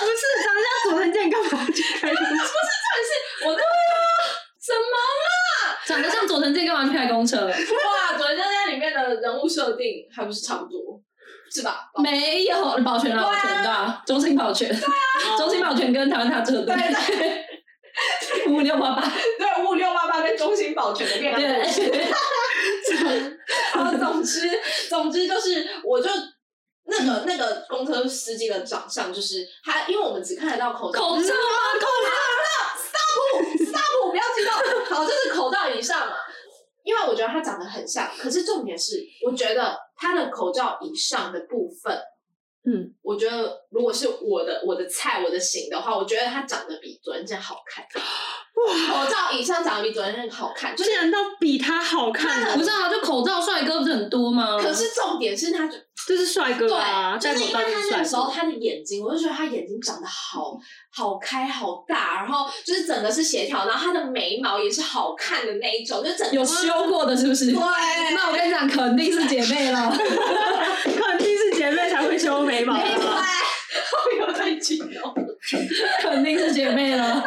[0.00, 2.24] 不是长得像佐藤健，干嘛去开公车？
[3.46, 3.79] 我的什么长得像
[6.30, 7.38] 佐藤健，干嘛去开公车？
[7.42, 11.00] 哇，佐藤健在里面的人物设定还不是差不多，
[11.52, 11.90] 是吧？
[12.00, 16.72] 没有保全啊，保全的，中心保全，对啊，中心 保全跟台湾大车队，
[18.46, 21.90] 五 五六八八，对，五五六八八跟中心保全的恋爱故事。
[21.90, 21.98] 对，
[23.74, 24.48] 然后总之，
[24.88, 26.08] 总之就是，我就
[26.84, 32.08] 那个那个公车司机的长相，就是他，因为我们只看得到口罩，口罩啊，口罩
[32.78, 36.14] ，stop，不要激动，好，就是口罩以上嘛。
[36.90, 41.96] 因为我觉得他长得很像，可是重点是，我觉得他的口罩以上的部分，
[42.64, 47.84] 嗯，我觉得如果是我的我的菜我的型的话，我觉得他长得比昨天健好看。
[48.56, 54.58] 哇口罩以上长得比左先生好看，就是竟然到比他好看，不是啊，就口罩帅哥不是很多吗？
[54.60, 57.98] 可是重点是他就这是帅哥啊，就是因为他那。
[57.98, 60.58] 个时候他的眼睛，我就觉得他眼睛长得好
[60.90, 67.52] 好开好大，然后就是整个是协调，然后他的眉毛也是好看的那一种，就整个有修过的，是不是？
[67.52, 67.60] 对，
[68.14, 69.90] 那我跟你讲，肯定是姐妹了。
[70.82, 73.22] 肯定是姐妹才会修眉毛没吧。
[73.70, 75.14] 对， 我有在激动。
[76.00, 77.22] 肯定是姐妹了。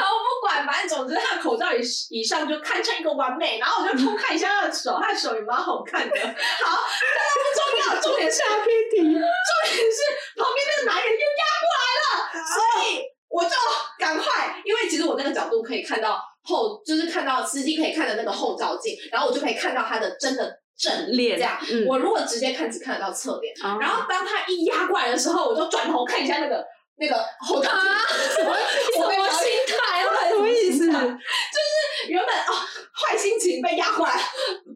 [0.73, 3.59] 反正总之他的口罩以以上就堪称一个完美。
[3.59, 6.15] 然后我就偷看一下他的手，他的手也蛮好看的。
[6.19, 6.79] 好，
[7.13, 9.99] 但那不重要，重点是下偏题，重点是
[10.35, 13.55] 旁边那个男人又压过来了，所以我就
[13.99, 21.59] 赶快，因为其实我那个角度可以看到后，就是看到司机可以看的那个后照镜，然后我就可以看到他的真的正脸这样。
[21.71, 23.53] 嗯我如果直接看，只看得到侧脸。
[23.61, 26.65] 然然后当他一压过来的时候，我就转头看一下那个
[27.03, 28.45] 那个后照镜，
[29.01, 30.07] 我被什么心态啊？
[30.29, 30.87] 什么意思？
[30.87, 32.53] 就是原本哦
[32.95, 34.13] 坏心情被压过来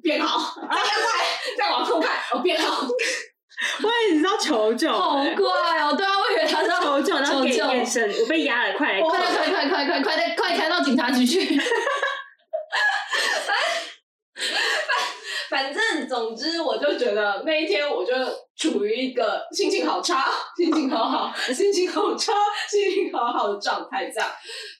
[0.03, 1.25] 变好，再压过来
[1.57, 2.83] 再往后看哦变好，
[3.83, 5.95] 我也只知道求救，好怪哦！
[5.95, 11.59] 对啊，我以为他是求救，然后给眼神，我被压了，快快快快快快快快开到警察局去！
[15.49, 18.13] 反正总之我就觉得那一天我就
[18.55, 22.33] 处于一个心情好差、 心情好好、 心情好差、
[22.69, 24.29] 心情好好的状态这样，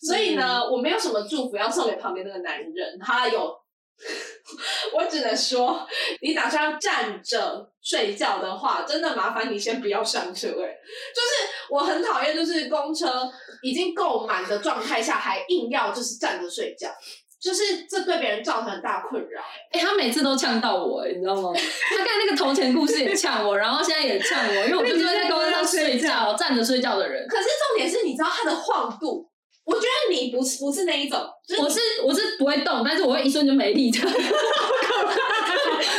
[0.01, 3.55] 所以呢，我没有什么祝福要送给旁边那个男人，他有。
[4.93, 5.83] 我只能说，
[6.21, 10.53] 你打算要站着睡觉的话，真的麻烦你先不要上车、欸。
[10.53, 13.27] 就是我很讨厌，就是公车
[13.63, 16.91] 已经够满的状态下，还硬要就是站着睡觉，
[17.39, 19.41] 就是这对别人造成很大困扰。
[19.71, 21.52] 哎、他每次都呛到我、哎，你知道吗？
[21.54, 27.28] 他刚才那个铜钱故事也呛我，然后现在也呛我，因为我就是会在公车上睡觉、站着睡觉的人。
[27.28, 29.30] 可是重点是，你知道他的晃度，
[29.65, 34.00] 我觉得你不是不是那一种，就是我是我是不会动，但是我会一瞬就没力的。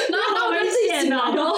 [0.09, 1.57] 然后然后我就自己醒来，然后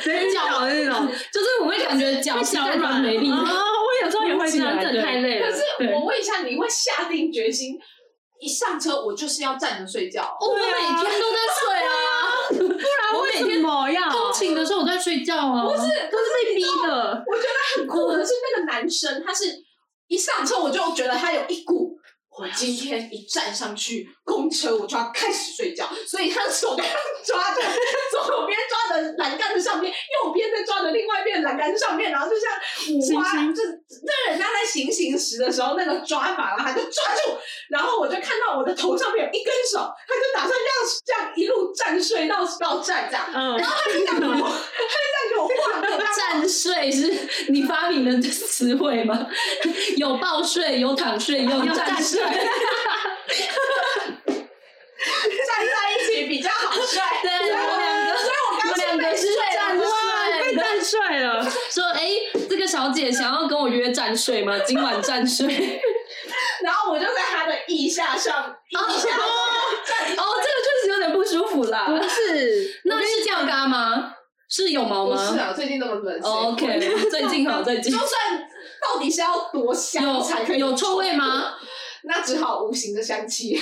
[0.00, 3.36] 直接叫我那种， 就是我会感觉脚是非常没力的。
[3.36, 3.42] 啊！
[3.44, 5.50] 我有时候也会这样，真的太累了。
[5.50, 7.78] 可是我问一下，你会下定决心
[8.40, 10.36] 一上车我就是要站着睡觉？
[10.40, 11.92] 我每天都在睡啊，
[12.50, 13.62] 不然我每天？
[14.10, 15.64] 通勤的时候我在睡觉啊。
[15.64, 17.24] 不是，都是被逼的。
[17.26, 19.54] 我觉得很酷的是那个男生，他是
[20.06, 21.96] 一上车我就觉得他有一股。
[22.38, 26.76] 我今天一站上去公车，我就要开始睡觉，所以他的手
[27.28, 27.60] 抓着，
[28.10, 32.50] 左边抓着栏杆的上面，右边再抓着另外一边栏杆上面，然后就像
[32.90, 33.62] 五花，就就
[34.28, 37.36] 人家在行刑时的时候那个抓法，然后他就抓住，
[37.68, 44.46] 然后我就看到我的头上面有一根手，他就打算这样这样一路站睡到到站这样，嗯，然后他就这样给我， 他就
[45.12, 47.12] 这样给我晃，给我这样站睡是
[47.50, 49.26] 你发明的词汇吗？
[49.98, 52.22] 有抱睡，有躺睡，有站睡。
[54.98, 57.00] 站在一起比较好睡。
[57.22, 59.22] 对，我们两个，所以我刚我们两个是
[59.54, 59.84] 站哇，
[60.88, 61.40] 睡的。
[61.40, 61.50] 被站睡了。
[61.70, 62.10] 说，哎、
[62.48, 64.58] 这个小姐想要跟我约战睡吗？
[64.60, 65.46] 今晚战睡。
[66.62, 71.86] 然后我就在他的腋下上，腋下站哦，这个确实有点不舒服啦。
[71.86, 74.14] 不是，那是跳嘎吗？
[74.50, 75.14] 是有毛吗？
[75.14, 76.20] 不是啊，最近那么冷。
[76.20, 78.48] 谁 OK， 最近好，最近就算
[78.82, 81.54] 到底是要多香才可以有有臭味吗？
[82.04, 83.60] 那只好无形的香气。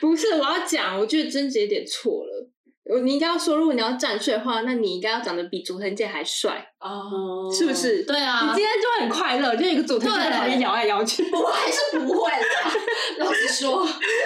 [0.00, 2.48] 不是，我要讲，我觉得贞洁有点错了。
[2.94, 7.74] 我你应该要说，如果你要站睡的话，那你应该要长得比佐藤健还帅，哦是不？
[7.74, 8.04] 是？
[8.04, 11.28] 对啊你今，天就会很快乐，就有一个佐藤健在旁边摇来摇去。
[11.32, 12.72] 我还是不会啦。
[13.18, 13.80] 老实说，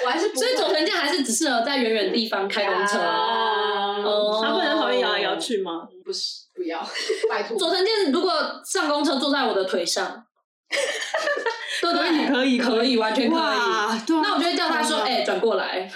[0.05, 0.47] 我还是不会。
[0.47, 2.99] 所以佐藤健还是只适合在远远地方开公车。
[2.99, 5.89] 啊哦他不能在旁边摇来摇去吗？
[6.05, 6.79] 不是，不要，
[7.29, 7.57] 拜托。
[7.59, 8.33] 佐藤健如果
[8.65, 10.25] 上公车坐在我的腿上，
[11.81, 12.29] 对不对？
[12.29, 13.39] 可以可以，完全可以。
[13.39, 15.91] 哇，对啊那我就会叫他说：“哎、转过来。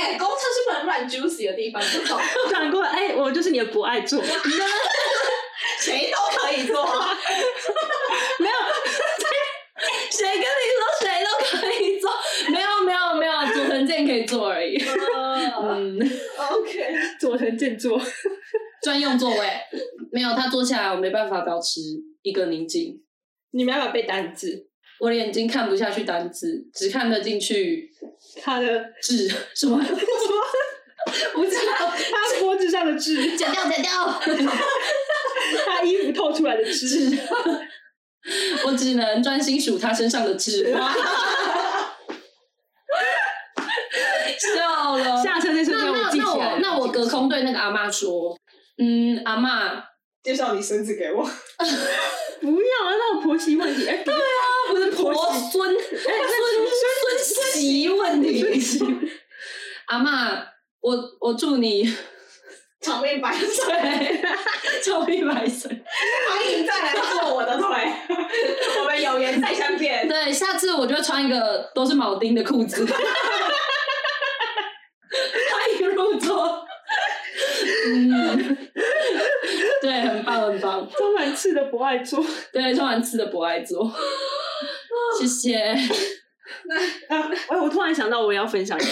[0.00, 4.22] 哎，公车是不能乱 juicy 的地方，这种转过来，哎，我就是你的不爱做，
[5.80, 6.82] 谁都可以做。
[8.38, 8.54] 没有，
[10.10, 10.44] 谁跟你
[10.76, 12.10] 说谁都可以坐？
[12.50, 14.76] 没有没有没有，佐藤健可以坐而已。
[14.82, 15.98] 嗯嗯
[16.50, 16.94] ，，OK。
[17.20, 18.00] 佐藤健做。
[18.82, 19.36] 专用座位
[20.10, 21.80] 没有，他坐下来我没办法保持
[22.22, 23.02] 一个宁静。
[23.52, 24.69] 你们要不要背单字？
[25.00, 27.90] 我的眼睛看不下去单字，只看得进去
[28.42, 29.82] 他的字什么？
[31.32, 33.90] 不 知道，他脖子上的痣，剪掉剪掉。
[35.66, 37.18] 他衣服透出来的痣。
[38.66, 40.72] 我只能专心数他身上的痣。
[44.38, 45.22] 笑了。
[45.22, 48.38] 下车那瞬间我记起来那我隔空对那个阿妈说，
[48.78, 49.82] 嗯，阿妈，
[50.22, 51.24] 介绍你孙子给我。
[52.40, 53.86] 不要啊，那种婆媳问题。
[53.88, 54.18] 哎， 对啊，
[54.70, 55.78] 不是婆孙孙
[57.18, 58.44] 孙媳问题。
[59.86, 60.30] 阿妈，
[60.80, 61.84] 我我祝你
[62.80, 64.22] 长命百岁，
[64.82, 65.70] 长命百岁。
[66.30, 67.66] 欢迎再来坐我的腿，
[68.78, 70.08] 我们有缘再相见。
[70.08, 72.86] 对，下次我就穿一个都是铆钉的裤子。
[72.86, 72.94] 欢
[75.80, 76.64] 迎入座。
[77.86, 78.56] 嗯，
[80.36, 80.88] 对，很棒。
[80.90, 83.90] 充满吃的不爱做，对，充满吃的不爱做。
[85.18, 85.74] 谢谢。
[86.66, 88.88] 那啊，哎，我突然想到，我也要分享一个，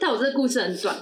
[0.00, 0.96] 但我这个故事很短，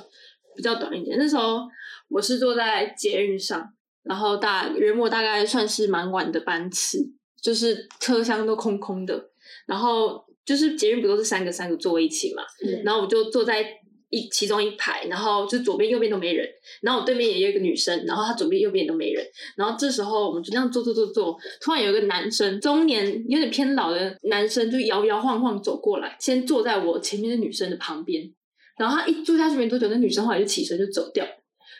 [0.56, 1.16] 比较短一点。
[1.18, 1.60] 那时候
[2.08, 3.72] 我是坐在捷运上，
[4.02, 6.98] 然后大约末大概算是蛮晚的班次，
[7.42, 9.30] 就是车厢都空空的，
[9.66, 12.42] 然后就是捷运不都是三个三个座位一起嘛，
[12.84, 13.64] 然后我就坐在。
[14.12, 16.46] 一其中一排，然后就左边右边都没人，
[16.82, 28.30] 然后我对面也有一个女生，然后她左边右边都没人，然后这时候我们就这样坐坐坐坐，突然有一个男生，中年有点偏老的男生，就摇摇晃晃走过来，先坐在我前面的女生的旁边，
[28.76, 31.26] 然后他一坐下去没多久，那女生后来就起身就走掉，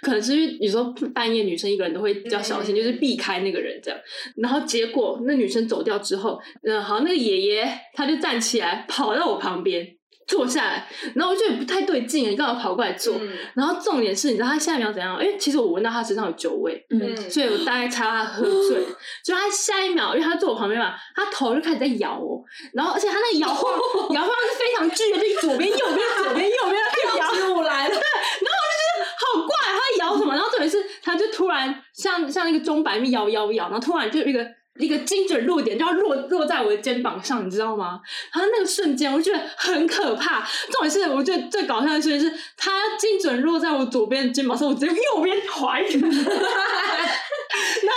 [0.01, 4.01] 可能是因为有时候半夜女生一个人都会比较小心，就是避开那个人这样，
[4.37, 9.99] 然后结果那女生走掉之后，嗯，好，那个爷爷他就站起来跑到我旁边。
[10.33, 13.21] 坐下来，然后我觉得不太对劲，你干嘛跑过来坐？
[13.53, 15.23] 然后重点是，你知道他下一秒怎样？
[15.23, 18.83] 因为其实我闻到他身上有酒味，嗯，所以我大概猜到他喝醉。
[19.23, 22.41] 就他下一秒，因为他坐我旁边嘛，他头就开始在摇哦，
[22.73, 23.73] 然后而且他那个摇晃
[24.15, 27.95] 摇晃是非常剧烈，就左边右边左边右边他摇起来了。
[27.95, 28.01] 对，
[28.41, 30.33] 然后我就觉得好怪，他在摇什么？
[30.35, 34.47] 然后特别是他就突然像像那个钟摆摇摇摇，然后突然就一个。
[34.79, 38.01] 一个精准落点就要落落在我的肩膀上，你知道吗？
[38.33, 40.41] 然后那个瞬间，我就觉得很可怕。
[40.71, 46.09] 重点是，我觉得最搞笑的事情是，它精准落在我左边的肩膀上，我直接右边滑一 然后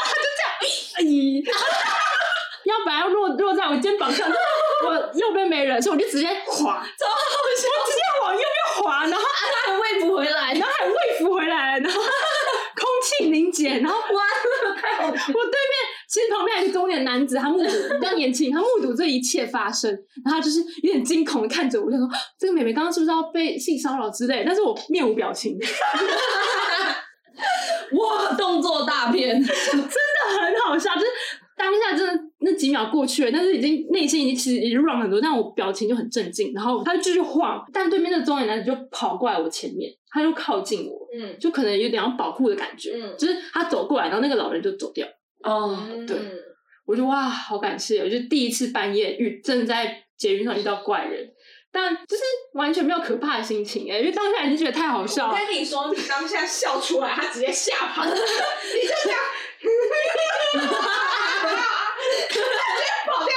[0.04, 0.52] 他就这样，
[0.96, 1.02] 哎，
[2.66, 4.30] 要不然要落落在我肩膀上，
[4.86, 6.86] 我右边没人，所以我就直接滑，我
[7.56, 7.70] 直接
[8.22, 15.85] 往右边滑，然后他还喂不回来，然后还喂不回来，然后空气凝结，然后完了，太好，我对面。
[16.16, 19.92] 其实旁边有一个中年男子，他目睹比较年轻，他目睹这一切发生，
[20.24, 22.08] 然后就是有点惊恐的看着我，就说
[22.40, 25.60] ：“这个妹妹刚刚是不是要被性骚扰之类？”但是我面无表情。
[27.92, 29.84] 哇，动作大片，真的
[30.42, 30.96] 很好笑。
[30.96, 31.08] 就是
[31.58, 36.54] 当下真的那几秒过去了，但是已经内心已经其实已经 run 很多，但我表情就很镇静。
[36.54, 45.06] 然后他就继续晃，但对面的中年男子就跑过来我前面，他就靠近我，嗯，就可能有点要保护的感觉，嗯，就是他走过来，然后那个老人就走掉。
[45.46, 45.78] 哦，
[46.08, 46.18] 对，
[46.86, 48.02] 我就哇，好感谢！
[48.02, 51.32] 我就第一次半夜遇，正在捷运上遇到怪人，
[51.72, 52.24] 但就是
[52.56, 55.30] 完全没有可怕的心情哎，因为当下已经觉得太好笑。
[55.30, 58.24] 我跟你说，你当下笑出来，他直接吓跑了，你就
[59.04, 59.20] 这样，
[59.62, 59.68] 直
[62.40, 62.50] 接
[63.06, 63.32] 跑掉。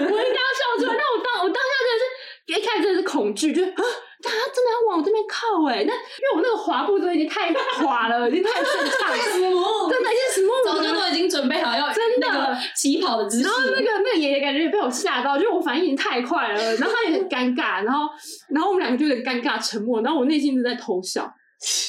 [0.10, 2.04] 我一定要笑出来，那我当我当下真的是
[2.46, 3.84] 一开始真的是恐惧，就啊。
[4.20, 9.16] 他真的要往我这边靠哎，那因为我那个滑步都已经太滑了，已经太顺畅了，
[9.88, 13.44] 真的已经 smooth，早就都已经准备好要真的起跑的姿势。
[13.44, 18.08] 然后那个那个爷爷感觉也被我吓到，就我反应已经太快了，然后他也很尴尬，然后
[18.52, 21.32] 然后我们两个就有点尴尬沉默，然后我内心一直在偷笑。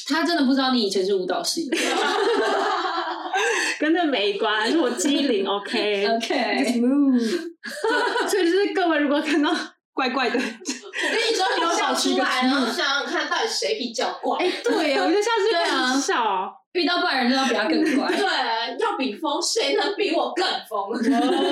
[0.07, 1.77] 他真的不知道你以前是舞蹈系的，
[3.79, 7.39] 跟那没关，是我机灵，OK OK，smooth。
[8.27, 9.51] 所以就是各位如果看到。
[9.91, 10.39] 怪怪的，
[11.01, 14.37] 我跟你说，你笑出来，然后想想看到底谁比较怪。
[14.39, 18.15] 哎，对呀， 我觉得下次对啊，笑，遇到怪人就要比他更怪。
[18.15, 20.89] 对，要比疯，谁能比我更疯？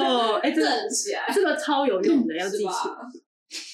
[0.06, 2.70] 哦，哎，正 起来，这个超有用的，要记起。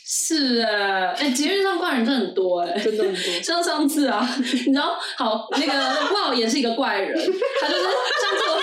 [0.05, 3.41] 是啊，哎，节日上怪人真的很多，哎，真的很多。
[3.41, 5.73] 像上次啊，你知道，好，那个
[6.13, 7.11] 哇，也是一个怪人，
[7.59, 8.43] 他就是上次，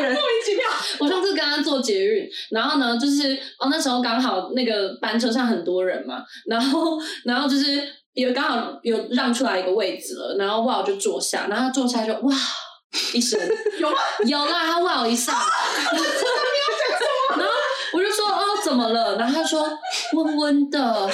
[0.00, 0.64] 莫名其妙。
[1.00, 7.82] 我上次跟他坐捷运，然后呢，就是哦，那时候刚好那个班车上很多人嘛，然后，然后就是
[8.14, 12.34] 有刚好有让出来一个位置了，然后哇，我就坐下，然后他坐下就哇
[13.12, 13.38] 一声，
[13.80, 13.96] 有吗？
[14.26, 15.32] 有啦，他哇我一下，
[17.36, 17.52] 然后
[17.94, 19.16] 我就说哦，怎么了？
[19.16, 19.66] 然后他说
[20.14, 21.10] 温温的。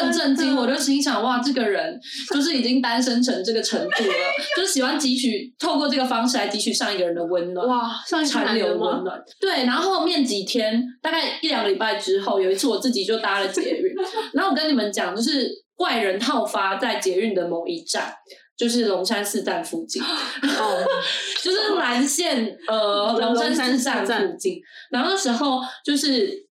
[0.00, 1.98] 很震惊，我就心想，哇，这个人
[2.34, 4.14] 就是已经单身成这个程度了，
[4.56, 9.22] 就是喜欢汲取，透过这个方式来汲取上一个人的温暖，哇，上残留温暖。
[9.40, 13.94] 对，然后后面几天，大概一两个礼拜之后，有一次我自己就搭了捷运，
[14.32, 18.12] 然后我跟你们讲，就是怪人套发在捷运的某一站，
[18.56, 20.84] 就是龙山寺站附近，哦，
[21.42, 24.06] 就是蓝线呃龙山寺站。
[24.06, 26.49] 附近，然后那时候就是。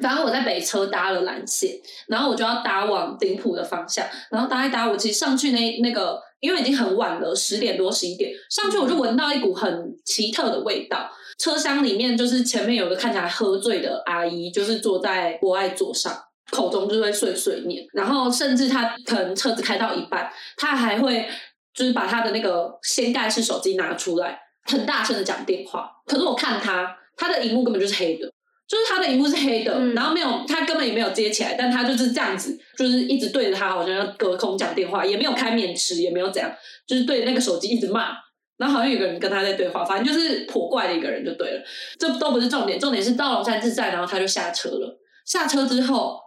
[0.00, 1.70] 反正我在北车搭了蓝线，
[2.08, 11.10] 然后我就要搭往顶埔的方向，然后搭一搭，我其实上去那那个，因为已经很晚了，十点多十一点，上去我就闻到一股很奇特的味道。
[11.38, 16.12] 车厢里面就是前面有个看起来喝醉的阿姨，就是坐在博爱座上，
[16.50, 21.26] 口中就会碎碎念，然后甚至她可能车子开到一半，她还会
[21.72, 25.90] 就是把她的那个掀盖式手机拿出来，很大声的讲电话。
[26.04, 28.30] 可是我看她，她的荧幕根本就是黑的。
[28.70, 29.92] 就是他的荧幕是黑的，嗯。
[29.96, 36.48] 然后没有，他根本也没有接起来，但他就是这样子，就是一直对着他，好像要隔空讲电话，也没有开免持，也没有怎样，
[36.86, 38.12] 就是对那个手机一直骂，
[38.58, 41.64] 然后好像有个人跟他在对话，反正就是颇怪的一个人就对了，
[41.98, 46.20] 这都不是重点，重点是到龙山自站，然后他就下车了，下车之后，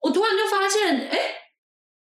[0.00, 1.18] 我突然就发现，哎，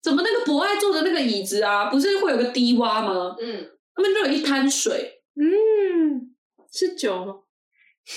[0.01, 3.35] 怎么那个博爱坐的那个椅子啊，不是会有个低洼吗？
[3.37, 3.65] 嗯，
[3.97, 6.33] 那边就有一滩水，嗯，
[6.71, 7.33] 是酒吗？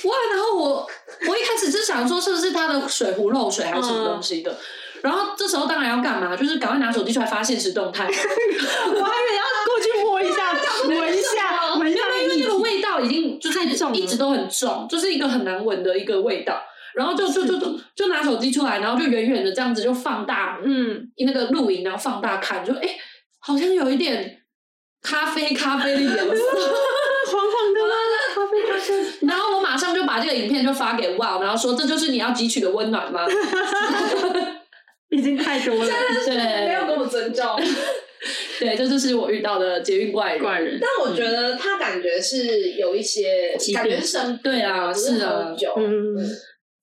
[0.05, 0.15] 哇！
[0.33, 0.89] 然后我
[1.29, 4.57] 我一开始是想说是不是他的水壶漏水还是什么东西的，
[5.03, 6.37] 然后这时候当然要干嘛？
[6.37, 10.53] 就是赶快拿手机出来发现实动态， 我还以为要过去摸一下，
[10.89, 16.63] 闻一下，闻一下因为那个味道已经就是一直都很重，就是一个很难闻的一个味道。
[16.95, 22.89] 然后就就就就就拿手机出来，然后就远远的这样子就放大嗯，那个录影，然后放大看，就哎、
[23.39, 24.41] 好像有一点
[25.03, 26.25] 咖啡咖啡的颜色。
[27.27, 27.95] 黄黄的吗？
[28.35, 29.27] 咖啡咖啡。
[29.27, 29.56] 然后
[30.17, 33.27] 把这个影片就发给 Wow，然后说这就是你要汲取的温暖吗？
[35.13, 35.91] 已经太多了，
[36.25, 36.35] 对，
[36.67, 37.45] 没有给我尊重。
[38.59, 40.43] 对，这就是我遇到的捷运怪人。
[40.43, 40.79] 怪人。
[40.81, 45.75] 但我觉得他感觉是有一些感觉是生病对啊是啊喝酒。
[45.77, 46.17] 嗯，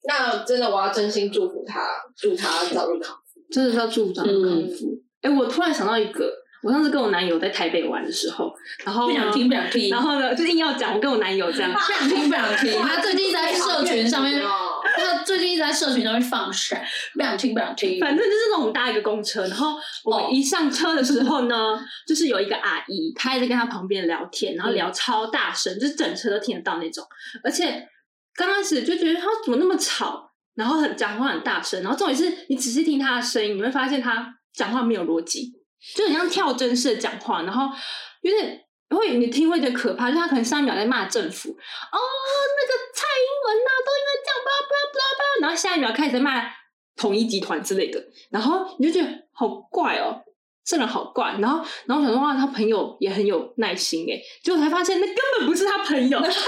[0.06, 1.80] 那真的我要真心祝福他，
[2.16, 3.40] 祝他早日康复。
[3.52, 4.96] 真的是要助长嗯康复。
[5.22, 6.32] 哎、我突然想到一个，
[6.64, 8.52] 我上次跟我男友在台北玩的时候，
[8.84, 12.80] 然后不想听，不想听，然后呢，就硬要讲我跟我男友这样，不想听，不想听。
[12.80, 16.82] 他最近在社群上面，哦他最近一直在社群上面放闪，
[17.14, 18.00] 不想听，不想听。
[18.00, 27.04] 反正就是那种搭一个公车，然后我一上车的时候呢，就是有一个阿姨，她一直跟她旁边聊天，然后聊超大声，就是整车都听得到那种。
[27.42, 27.86] 而且
[28.34, 35.52] 刚开始就觉得她怎么那么吵，然后很讲话很大声，然后重点是你仔细听她的声音，你会发现她讲话没有逻辑，
[35.94, 37.68] 就很像跳针式的讲话，然后
[38.22, 38.60] 有点。
[38.90, 46.44] 会你听会有点可怕，就他可能上一秒在骂政府，哦，那个蔡英文呐、都因为这样，巴拉巴拉巴拉巴拉，然后下一秒开始在骂
[46.94, 50.22] 统一集团之类的，然后你就觉得好怪哦，
[50.64, 51.36] 这人好怪。
[51.40, 56.38] 然后，然后我想说哇，他朋友也很有耐心诶，结果才发现那根本不是他朋友， 根本就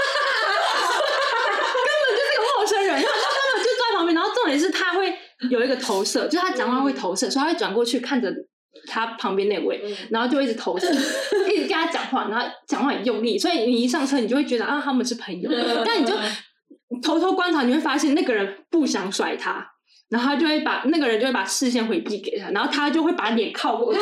[2.23, 2.95] 是个陌生人。
[2.95, 5.13] 然后他根本就坐在旁边，然后重点是他会
[5.49, 8.31] 有一个投射，就是他讲话会投射，所以他会转过去看着
[8.87, 10.85] 他旁边那位，然后就一直投诉，
[11.51, 15.49] 一直跟他讲话，然后讲话很用力，所以你一上车你就会觉得啊他们是朋友，
[15.85, 16.13] 但你就
[17.01, 19.73] 偷偷观察，你会发现那个人不想甩他。
[20.09, 23.99] 然后他就会把那个人就会把视线回避给他，然后他就会把脸靠过去，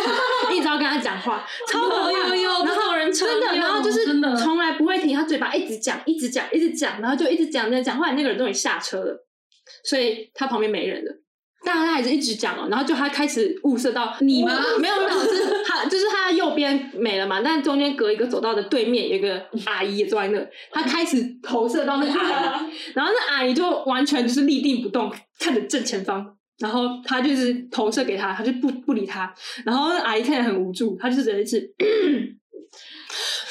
[0.53, 2.11] 一直要跟他讲话， 超可怕。
[2.11, 7.97] 有有有然后人真的，然后就是真的从来不会停，他嘴巴一直讲，一直讲，一直讲，然后就一直讲，在讲。
[7.97, 9.25] 后来那个人终于下车了，
[9.83, 11.11] 所以他旁边没人了。
[11.65, 20.39] 但他还是一直讲哦，然后就他开始物色到你吗没有没有，是他 就是他右边没了嘛，但中间隔一个走道的对面有一个阿姨也坐在那，
[20.71, 29.33] 他开始投射到那个阿姨， 然后那阿姨就完全就是立定不动，看着正前方，然后他就是投射给他，他就不不理他，
[29.65, 31.73] 然后那阿姨看起来很无助，他就是只能是。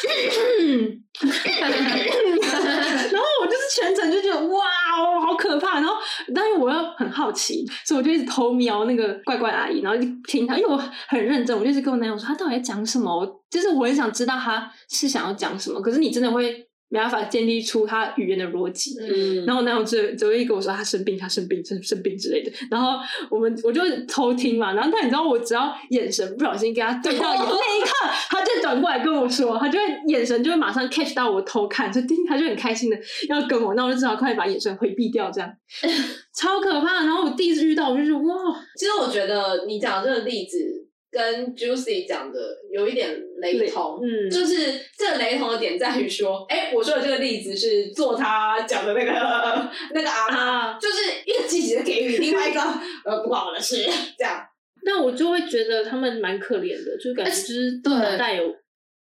[1.24, 4.64] 然后我就是全程就觉得哇
[4.98, 5.74] 哦，好可怕。
[5.74, 5.94] 然后，
[6.34, 13.40] 但是我又很好奇，所以我就一直偷瞄那个怪怪阿姨，然后就听她，因为我很认真，我就一直跟我男友说她到底在讲什么。
[13.48, 18.96] 就是我很想知道她是想要讲什么，可是你真的会没办法建立出他语言的逻辑。
[19.00, 22.52] 嗯，然后我男友只只会跟我说他生病，他生病，生生病之类的。
[22.70, 22.98] 然后
[23.30, 27.88] 我们我就偷听嘛，然后但你知道我只要眼神不小心跟他对到眼，那一刻
[28.28, 32.96] 他就转过来跟我说，他就会眼神就会马上 catch 到我偷看，就叮，他就很开心的
[33.28, 35.50] 要跟我，那我就只好快把眼神回避掉，这样
[36.36, 37.04] 超可怕。
[37.04, 38.34] 然后我第一次遇到，我就觉得哇，
[38.76, 40.83] 其实我觉得你讲的这个例子
[41.14, 42.40] 跟 Juicy 讲的
[42.72, 43.08] 有一点
[43.38, 49.12] 雷同，嗯就是这雷同的点在于说，哎、我说的这个例子是做他讲的那个
[49.94, 52.60] 那个啊，就是一个积极的给予，另外一个
[53.06, 53.88] 呃不关我的事，
[54.18, 54.44] 这样。
[54.86, 58.54] 那我就会觉得他们蛮可怜的，就感觉就是对脑袋有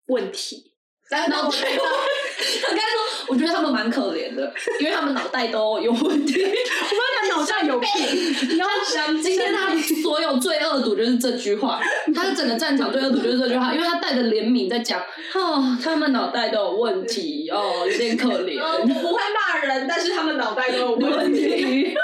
[0.07, 0.71] 问题。
[1.09, 6.43] 但是我觉得应该说，我觉得他们蛮可怜的，因为他们脑袋都有问题。
[6.43, 8.73] 我脑袋有病，然后
[9.21, 9.75] 今天他
[10.13, 11.81] 所有最恶毒就是这句话，
[12.13, 15.01] 他的整个战场最恶毒就是这句话，因为他带着怜悯在讲，
[15.33, 18.61] 哦，他们脑袋都有问题，哦，有点可怜。
[18.61, 21.47] 呃我不会骂人，但是他们脑袋都有有问问题。
[21.47, 21.95] 题，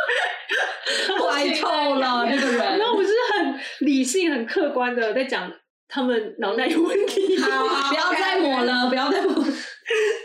[1.22, 2.80] 坏透了那个人然。
[2.88, 5.51] 后我是很理性、很客观的在讲
[5.88, 9.45] 他们脑袋有问题，好 不要再抹了，不要再抹。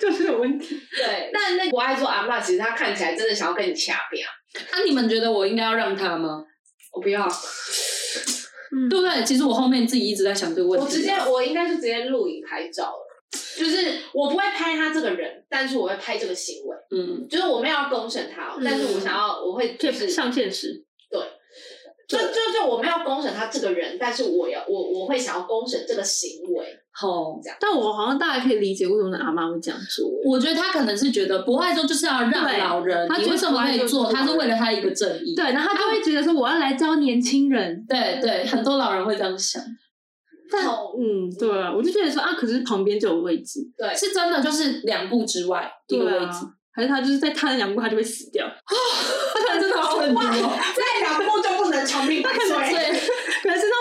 [0.01, 0.81] 就是有问题。
[0.97, 4.27] 对，但那不爱做阿嬷，其实他看起来真的想要跟你掐表。
[4.73, 6.45] 那、你们觉得我应该要让他吗？
[6.95, 7.27] 我不要，
[8.73, 9.25] 嗯对不对？
[9.25, 10.85] 其实我后面自己一直在想这个问题。
[10.85, 13.05] 我直接我应该是直接录影拍照了。
[13.57, 16.77] 就是我不会拍他这个人，但是我会拍这个行为。
[16.91, 21.21] 嗯，就是我没有要公审他哦，但是我想要，我会就是上现实，对
[22.07, 26.79] 就就就我没有要公审他这个人，但是我要我我会想要公审这个行为。
[26.95, 27.39] 好。
[27.61, 30.09] 但我好像大概可以理解为什么阿妈会这样做。
[30.25, 34.11] 我觉得他可能是觉得不爱做就是要让老人，他为什么可以做？
[34.13, 35.35] 他是为了他一个正义。
[35.35, 37.85] 对，然后他就会觉得说我要来教年轻人。
[37.89, 39.63] 对对，很多老人会这样想，
[40.51, 46.47] 但嗯，对啊，我就觉得说啊，可是旁边就有位置，对，是真的就是两步之外一个位置。
[46.77, 48.45] 还是他就是在他那两步他就会死掉，
[49.47, 50.59] 他真的好狠毒哦！
[50.75, 53.01] 再两步就不能长命百岁。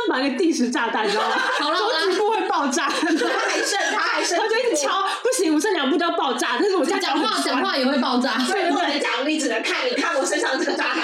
[0.08, 1.36] 对，可能身上绑一个定时炸弹，你知道吗？
[1.60, 8.38] 好了好了桌子部会爆炸，他还剩，他还剩，他就一直敲，不行，我剩两步就要爆炸，但是我这样讲话讲话也会爆炸。
[8.40, 11.04] 所以不能讲，你只能看，你看我身上这个炸弹，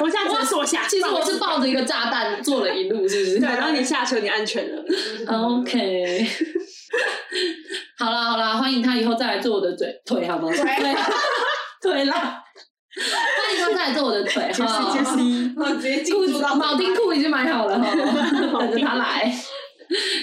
[0.00, 0.86] 我现在只能坐下。
[0.88, 3.40] 其实我是抱着一个炸弹坐了一路，是不是？
[3.40, 4.82] 对，然后你下车，你安全了。
[5.26, 6.26] OK，
[7.98, 10.48] 好啦好啦，欢迎他以后再来做我的嘴腿好吗？
[10.52, 10.94] 腿对
[11.92, 12.42] 腿啦，
[12.96, 14.92] 欢迎他再来做我的腿杰哈。
[14.92, 19.32] 西，杰西，我直接进裤子铆钉裤已经买好了哈， 等着他来，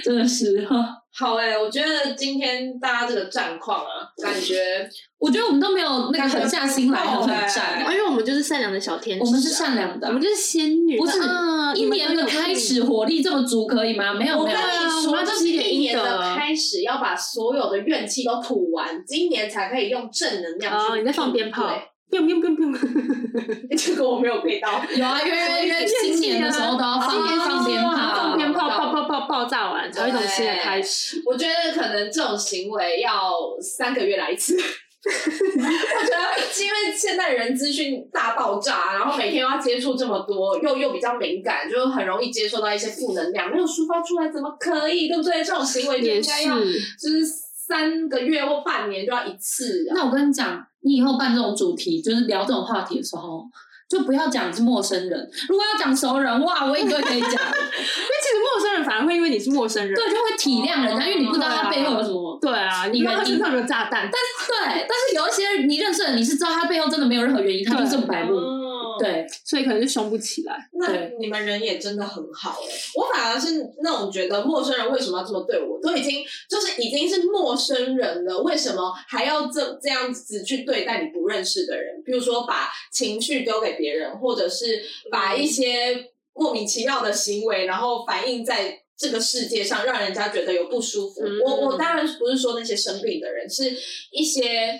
[0.04, 1.00] 真的是哈。
[1.16, 10.14] 好哎、我觉得今天大家这个战况啊，感觉我觉得我们都没有那个狠下心来狠狠战，因为我们就是善良的小天使啊，我们是善良的我。
[10.14, 14.12] 们就是仙女，不是啊一年的开，始火力这么足可以吗？
[14.12, 20.94] 没有我跟没有，你说，我们要这是一年的开始，要把所有的怨气都吐完，今年才可以用正能量去。
[20.94, 21.78] 哦，你在放鞭炮对，
[22.22, 24.84] ，biu biu biu biu，这个我没有配到。
[24.96, 31.22] 有啊，因为因为新年的时候都要放今年放鞭炮，放鞭炮，爆爆爆爆炸完，才有一种新的开始。
[31.26, 34.58] 我觉得可能这种行为要三个月来一次。
[35.04, 45.10] 我觉得是因为现在人资讯大爆炸，然后每天要接触这么多，又又比较敏感，就很容易接受到一些负能量，没有抒发出来怎么可以？
[45.10, 45.44] 对不对？
[45.44, 47.26] 这种行为就也应该要，就是
[47.74, 49.96] 三个月或半年就要一次、啊。
[49.96, 53.44] 那我跟你讲，你以后办这种主题，就是聊这种话题的时候，
[53.90, 55.30] 就不要讲是陌生人。
[55.50, 57.32] 如果要讲熟人，哇，我一堆可以讲。
[57.34, 62.38] 因为其实陌生人反而会因为你是陌生人，对，就会体谅人家，因为你不知道他背后有什么。
[62.40, 68.34] 对啊，你看他身上有个炸弹，但对，但是有一些你认识的人，你是知道他背后真的没有任何原因，他就是这么白目。
[69.04, 70.58] 哦，对，所以可能就凶不起来。
[70.74, 82.02] 那你们人也真的很好哎、我反而是那种觉得陌生人为什么要这么对我，都已经就是已经是陌生人了，为什么还要这这样子去对待你不认识的人？
[82.06, 84.82] 比如说把情绪丢给别人，或者是
[85.12, 88.80] 把一些莫名其妙的行为，然后反映在。
[88.96, 91.22] 这个世界上让人家觉得有不舒服。
[91.26, 93.64] 嗯我我当然不是说那些生病的人，是
[94.12, 94.80] 一些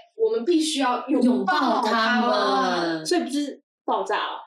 [0.21, 2.29] 我们必须要拥抱他们。
[2.29, 4.37] 们，所以不是爆炸哦，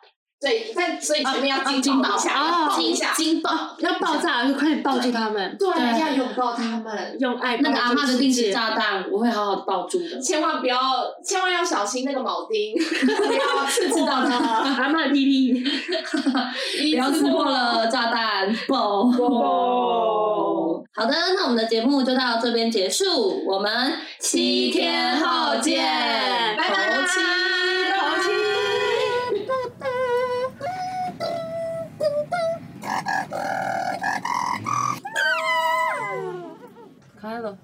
[0.40, 3.50] 对，但所以前面要啊惊爆一下，啊抱一下，惊爆！
[3.78, 7.16] 要爆炸了就快点抱住他们，对，对要拥抱他们。
[7.18, 10.20] 用爱那个阿妈妈的定时炸弹，我会好好的抱住的。
[10.20, 10.78] 千万不要，
[11.24, 14.20] 千万要小心那个铆钉， 不要刺破它。
[14.82, 15.64] 阿妈的弟弟，
[16.92, 19.10] 不要刺破了炸弹，爆！
[20.96, 25.84] 好的，那我们的节目就到这边结束，我们七天后见，
[26.56, 27.20] 拜拜，头七，
[27.90, 28.30] 头七。
[37.20, 37.58] 开了。